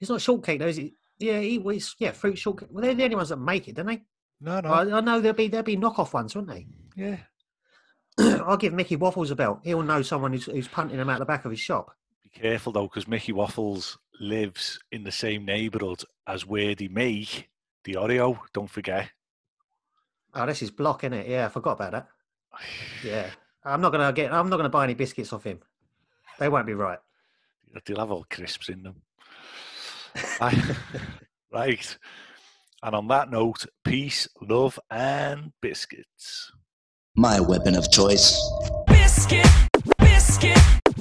It's 0.00 0.10
not 0.10 0.20
shortcake 0.22 0.60
though, 0.60 0.68
is 0.68 0.78
it? 0.78 0.92
Yeah, 1.18 1.40
he 1.40 1.58
was. 1.58 1.94
Yeah, 1.98 2.12
fruit 2.12 2.38
shortcake. 2.38 2.68
Well, 2.70 2.82
they're 2.82 2.94
the 2.94 3.04
only 3.04 3.16
ones 3.16 3.28
that 3.30 3.36
make 3.36 3.68
it, 3.68 3.74
don't 3.74 3.86
they? 3.86 4.02
No, 4.40 4.60
no. 4.60 4.70
I, 4.70 4.98
I 4.98 5.00
know 5.00 5.20
there'll 5.20 5.36
be 5.36 5.48
there'll 5.48 5.64
be 5.64 5.76
knockoff 5.76 6.12
ones, 6.14 6.34
won't 6.34 6.48
they? 6.48 6.66
yeah. 6.96 7.16
I'll 8.46 8.56
give 8.56 8.72
Mickey 8.72 8.96
Waffles 8.96 9.30
a 9.30 9.36
belt. 9.36 9.60
He'll 9.62 9.82
know 9.82 10.02
someone 10.02 10.32
who's, 10.32 10.46
who's 10.46 10.68
punting 10.68 10.98
him 10.98 11.08
out 11.08 11.18
the 11.18 11.24
back 11.24 11.44
of 11.44 11.50
his 11.50 11.60
shop. 11.60 11.94
Be 12.22 12.28
careful 12.30 12.72
though, 12.72 12.84
because 12.84 13.06
Mickey 13.08 13.32
Waffles 13.32 13.98
lives 14.20 14.78
in 14.90 15.04
the 15.04 15.12
same 15.12 15.44
neighbourhood 15.44 16.02
as 16.26 16.46
where 16.46 16.74
they 16.74 16.88
make 16.88 17.48
the 17.84 17.94
Oreo. 17.94 18.38
Don't 18.52 18.70
forget. 18.70 19.10
Oh, 20.34 20.46
this 20.46 20.62
is 20.62 20.70
block, 20.70 21.04
isn't 21.04 21.14
it? 21.14 21.28
Yeah, 21.28 21.46
I 21.46 21.48
forgot 21.48 21.72
about 21.72 21.92
that. 21.92 22.08
Yeah, 23.04 23.30
I'm 23.64 23.80
not 23.80 23.92
gonna 23.92 24.12
get. 24.12 24.32
I'm 24.32 24.48
not 24.48 24.56
gonna 24.56 24.68
buy 24.68 24.82
any 24.82 24.94
biscuits 24.94 25.32
off 25.32 25.44
him. 25.44 25.60
They 26.40 26.48
won't 26.48 26.66
be 26.66 26.74
right. 26.74 26.98
They'll 27.86 27.98
have 27.98 28.10
all 28.10 28.26
crisps 28.28 28.68
in 28.68 28.82
them. 28.82 28.96
I, 30.40 30.76
Right. 31.52 31.98
And 32.82 32.94
on 32.94 33.08
that 33.08 33.30
note, 33.30 33.66
peace, 33.84 34.28
love, 34.40 34.78
and 34.90 35.52
biscuits. 35.60 36.52
My 37.18 37.40
weapon 37.40 37.74
of 37.74 37.90
choice. 37.90 38.40
biscuit, 38.86 39.44
biscuit. 39.98 40.56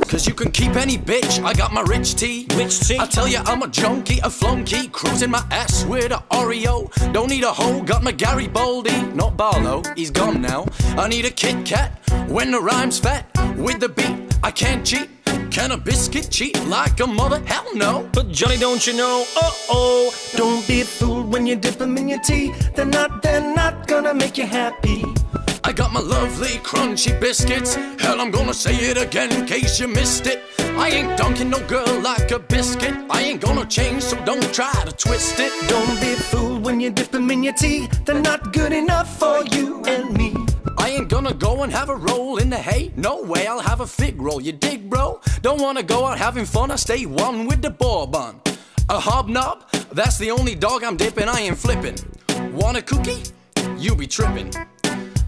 Cause 0.08 0.26
you 0.26 0.34
can 0.34 0.52
keep 0.52 0.76
any 0.76 0.98
bitch. 0.98 1.44
I 1.46 1.54
got 1.54 1.72
my 1.72 1.82
rich 1.82 2.16
tea. 2.16 2.48
Rich 2.56 2.80
tea. 2.88 2.98
I 2.98 3.06
tell 3.06 3.28
ya, 3.28 3.44
I'm 3.46 3.62
a 3.62 3.68
junkie, 3.68 4.18
a 4.24 4.30
flunky, 4.32 4.88
cruising 4.88 5.30
my 5.30 5.46
ass 5.52 5.86
with 5.86 6.12
a 6.12 6.24
Oreo. 6.32 6.90
Don't 7.14 7.30
need 7.30 7.44
a 7.44 7.54
hoe, 7.54 7.84
got 7.84 8.02
my 8.02 8.12
Gary 8.12 8.48
Baldy. 8.48 9.00
Not 9.14 9.38
Barlow, 9.38 9.84
he's 9.96 10.10
gone 10.10 10.42
now. 10.42 10.66
I 10.98 11.08
need 11.08 11.26
a 11.26 11.30
Kit 11.30 11.64
Kat 11.64 11.92
when 12.28 12.50
the 12.50 12.60
rhyme's 12.60 12.98
fat. 12.98 13.30
With 13.56 13.80
the 13.80 13.90
beat, 13.90 14.18
I 14.42 14.50
can't 14.50 14.84
cheat. 14.84 15.12
Can 15.52 15.70
a 15.70 15.78
biscuit 15.78 16.32
cheat 16.32 16.60
like 16.66 17.00
a 17.00 17.06
mother? 17.06 17.44
Hell 17.46 17.76
no. 17.76 18.10
But 18.12 18.32
Johnny, 18.32 18.58
don't 18.58 18.88
you 18.88 18.94
know? 18.94 19.24
Uh 19.36 19.52
oh, 19.70 20.16
don't 20.36 20.68
be 20.68 20.82
fooled 20.82 21.32
when 21.32 21.46
you 21.46 21.56
dip 21.56 21.76
them 21.76 21.96
in 21.96 22.08
your 22.08 22.22
tea. 22.22 22.54
They're 22.76 22.86
not, 22.86 23.22
they're 23.22 23.54
not 23.56 23.86
gonna 23.86 24.16
make 24.16 24.40
you 24.40 24.48
happy. 24.48 25.04
My 25.92 26.02
lovely 26.02 26.60
crunchy 26.60 27.20
biscuits. 27.20 27.76
Hell, 28.00 28.22
I'm 28.22 28.30
gonna 28.30 28.54
say 28.54 28.76
it 28.76 28.98
again 28.98 29.32
in 29.32 29.46
case 29.46 29.80
you 29.80 29.88
missed 29.88 30.28
it. 30.28 30.44
I 30.60 30.90
ain't 30.90 31.18
dunking 31.18 31.50
no 31.50 31.60
girl 31.68 32.00
like 32.02 32.30
a 32.32 32.40
biscuit. 32.40 32.94
I 33.10 33.22
ain't 33.24 33.42
gonna 33.42 33.66
change, 33.66 34.04
so 34.04 34.16
don't 34.26 34.54
try 34.54 34.72
to 34.86 34.92
twist 34.92 35.40
it. 35.40 35.52
Don't 35.68 36.00
be 36.00 36.14
fooled 36.14 36.64
when 36.64 36.80
you 36.80 36.92
dip 36.92 37.10
them 37.10 37.32
in 37.32 37.42
your 37.42 37.54
tea. 37.54 37.88
They're 38.06 38.22
not 38.22 38.54
good 38.54 38.74
enough 38.74 39.18
for 39.18 39.44
you 39.56 39.84
and 39.86 40.14
me. 40.16 40.36
I 40.78 40.90
ain't 40.90 41.10
gonna 41.10 41.34
go 41.34 41.64
and 41.64 41.72
have 41.72 41.90
a 41.90 41.96
roll 41.96 42.38
in 42.38 42.50
the 42.50 42.58
hay. 42.58 42.92
No 42.96 43.24
way, 43.24 43.48
I'll 43.48 43.60
have 43.60 43.82
a 43.82 43.88
fig 43.88 44.22
roll. 44.22 44.40
You 44.40 44.52
dig, 44.52 44.90
bro? 44.90 45.20
Don't 45.42 45.62
wanna 45.62 45.84
go 45.84 46.06
out 46.06 46.20
having 46.20 46.46
fun. 46.46 46.70
I 46.70 46.76
stay 46.76 47.06
one 47.06 47.48
with 47.48 47.62
the 47.62 47.72
bourbon. 47.72 48.40
A 48.90 49.00
hobnob? 49.00 49.64
That's 49.92 50.18
the 50.18 50.32
only 50.32 50.54
dog 50.54 50.84
I'm 50.84 50.98
dipping. 50.98 51.28
I 51.28 51.40
ain't 51.42 51.58
flipping. 51.58 51.98
Want 52.54 52.78
a 52.78 52.82
cookie? 52.82 53.24
You 53.78 53.96
be 53.96 54.06
tripping. 54.08 54.52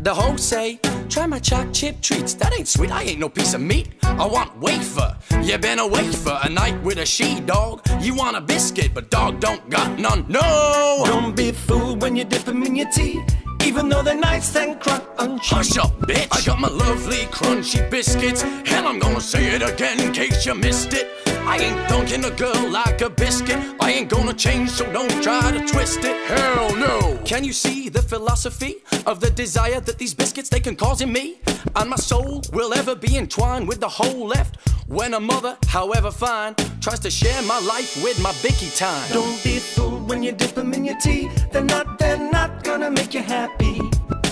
The 0.02 0.14
hoes 0.14 0.42
say, 0.42 0.80
try 1.10 1.28
my 1.28 1.40
choc 1.40 1.74
chip 1.74 2.00
treats. 2.02 2.34
That 2.36 2.58
ain't 2.58 2.70
sweet, 2.70 2.90
I 2.90 3.04
ain't 3.04 3.20
no 3.20 3.28
piece 3.28 3.54
of 3.54 3.60
meat. 3.60 3.90
I 4.04 4.26
want 4.26 4.58
wafer. 4.58 5.18
You 5.42 5.58
been 5.58 5.80
away 5.80 6.08
for 6.12 6.40
a 6.42 6.48
night 6.50 6.82
with 6.84 7.00
a 7.00 7.06
she 7.06 7.42
dog. 7.42 7.86
You 8.00 8.16
want 8.16 8.38
a 8.38 8.42
biscuit, 8.42 8.94
but 8.94 9.12
dog 9.12 9.42
don't 9.42 9.70
got 9.70 10.00
none. 10.00 10.26
No! 10.30 11.04
Don't 11.06 11.36
be 11.36 11.52
fooled 11.52 12.02
when 12.02 12.16
you 12.16 12.24
dip 12.24 12.44
them 12.44 12.64
in 12.64 12.78
your 12.78 12.90
tea. 12.92 13.22
Even 13.66 13.90
though 13.90 14.02
they're 14.02 14.16
nice 14.16 14.56
and 14.56 14.80
crunchy. 14.80 15.40
Hush 15.42 15.78
up, 15.78 15.92
bitch. 16.00 16.28
I 16.32 16.46
got 16.46 16.60
my 16.62 16.70
lovely 16.70 17.26
crunchy 17.26 17.90
biscuits. 17.92 18.42
Hell, 18.66 18.88
I'm 18.88 19.00
gonna 19.00 19.20
say 19.20 19.54
it 19.54 19.62
again 19.62 20.00
in 20.00 20.14
case 20.14 20.46
you 20.46 20.56
missed 20.56 20.94
it. 20.94 21.29
I 21.47 21.58
ain't 21.58 21.89
dunking 21.89 22.25
a 22.25 22.32
girl 22.32 22.69
like 22.69 23.02
a 23.02 23.10
biscuit. 23.10 23.58
I 23.80 23.91
ain't 23.91 24.10
gonna 24.10 24.34
change, 24.34 24.69
so 24.69 24.91
don't 24.91 25.23
try 25.23 25.52
to 25.52 25.65
twist 25.65 25.99
it. 26.04 26.15
Hell 26.28 26.75
no. 26.75 27.19
Can 27.25 27.43
you 27.43 27.54
see 27.54 27.89
the 27.89 28.02
philosophy 28.02 28.78
of 29.06 29.19
the 29.19 29.30
desire 29.30 29.80
that 29.80 29.97
these 29.97 30.13
biscuits 30.13 30.49
they 30.49 30.60
can 30.60 30.75
cause 30.75 31.02
in 31.02 31.12
me? 31.12 31.39
And 31.75 31.89
my 31.89 31.95
soul 31.95 32.41
will 32.54 32.73
ever 32.73 32.95
be 32.95 33.17
entwined 33.17 33.67
with 33.67 33.80
the 33.80 33.89
whole 33.89 34.28
left. 34.28 34.58
When 34.88 35.13
a 35.13 35.19
mother, 35.19 35.58
however 35.67 36.12
fine, 36.12 36.56
tries 36.82 36.99
to 37.02 37.12
share 37.12 37.41
my 37.43 37.60
life 37.60 38.04
with 38.04 38.19
my 38.21 38.34
Bicky 38.41 38.69
time. 38.71 39.08
Don't 39.12 39.43
be 39.43 39.60
fooled 39.60 40.10
when 40.10 40.23
you 40.23 40.32
dip 40.32 40.56
them 40.56 40.73
in 40.73 40.84
your 40.84 40.97
tea. 40.97 41.30
They're 41.52 41.63
not, 41.63 41.99
they're 41.99 42.32
not 42.32 42.63
gonna 42.63 42.89
make 42.89 43.13
you 43.13 43.21
happy. 43.21 43.88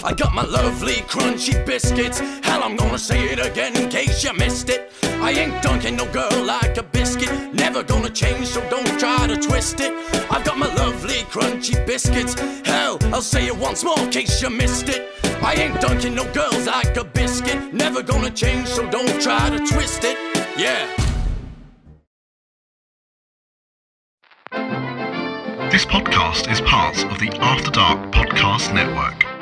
I 0.07 0.13
got 0.13 0.33
my 0.33 0.45
lovely 0.45 1.01
crunchy 1.11 1.65
biscuits. 1.65 2.19
Hell, 2.19 2.63
I'm 2.63 2.77
gonna 2.77 2.97
say 2.97 3.25
it 3.25 3.45
again 3.45 3.75
in 3.75 3.89
case 3.89 4.23
you 4.23 4.31
missed 4.31 4.69
it. 4.69 4.89
I 5.19 5.31
ain't 5.31 5.61
dunking 5.61 5.97
no 5.97 6.09
girl 6.13 6.45
like 6.45 6.77
a 6.77 6.83
biscuit. 6.83 7.29
Never 7.53 7.83
gonna 7.83 8.09
change, 8.09 8.47
so 8.47 8.61
don't 8.69 8.97
try 8.97 9.27
to 9.27 9.35
twist 9.35 9.81
it. 9.81 9.91
I've 10.31 10.45
got 10.45 10.57
my 10.57 10.73
lovely 10.75 11.23
crunchy 11.33 11.85
biscuits. 11.85 12.35
Hell, 12.65 12.97
I'll 13.13 13.21
say 13.21 13.47
it 13.47 13.57
once 13.57 13.83
more 13.83 13.99
in 13.99 14.09
case 14.09 14.41
you 14.41 14.49
missed 14.49 14.87
it. 14.87 15.11
I 15.43 15.55
ain't 15.55 15.81
dunking 15.81 16.15
no 16.15 16.23
girls 16.31 16.67
like 16.67 16.95
a 16.95 17.03
biscuit. 17.03 17.73
Never 17.73 18.01
gonna 18.01 18.31
change, 18.31 18.69
so 18.69 18.89
don't 18.89 19.21
try 19.21 19.49
to 19.49 19.57
twist 19.57 20.05
it. 20.05 20.17
Yeah. 20.57 20.87
This 25.69 25.85
podcast 25.85 26.49
is 26.49 26.61
part 26.61 26.95
of 27.11 27.19
the 27.19 27.27
After 27.41 27.71
Dark 27.71 28.13
Podcast 28.13 28.73
Network. 28.73 29.36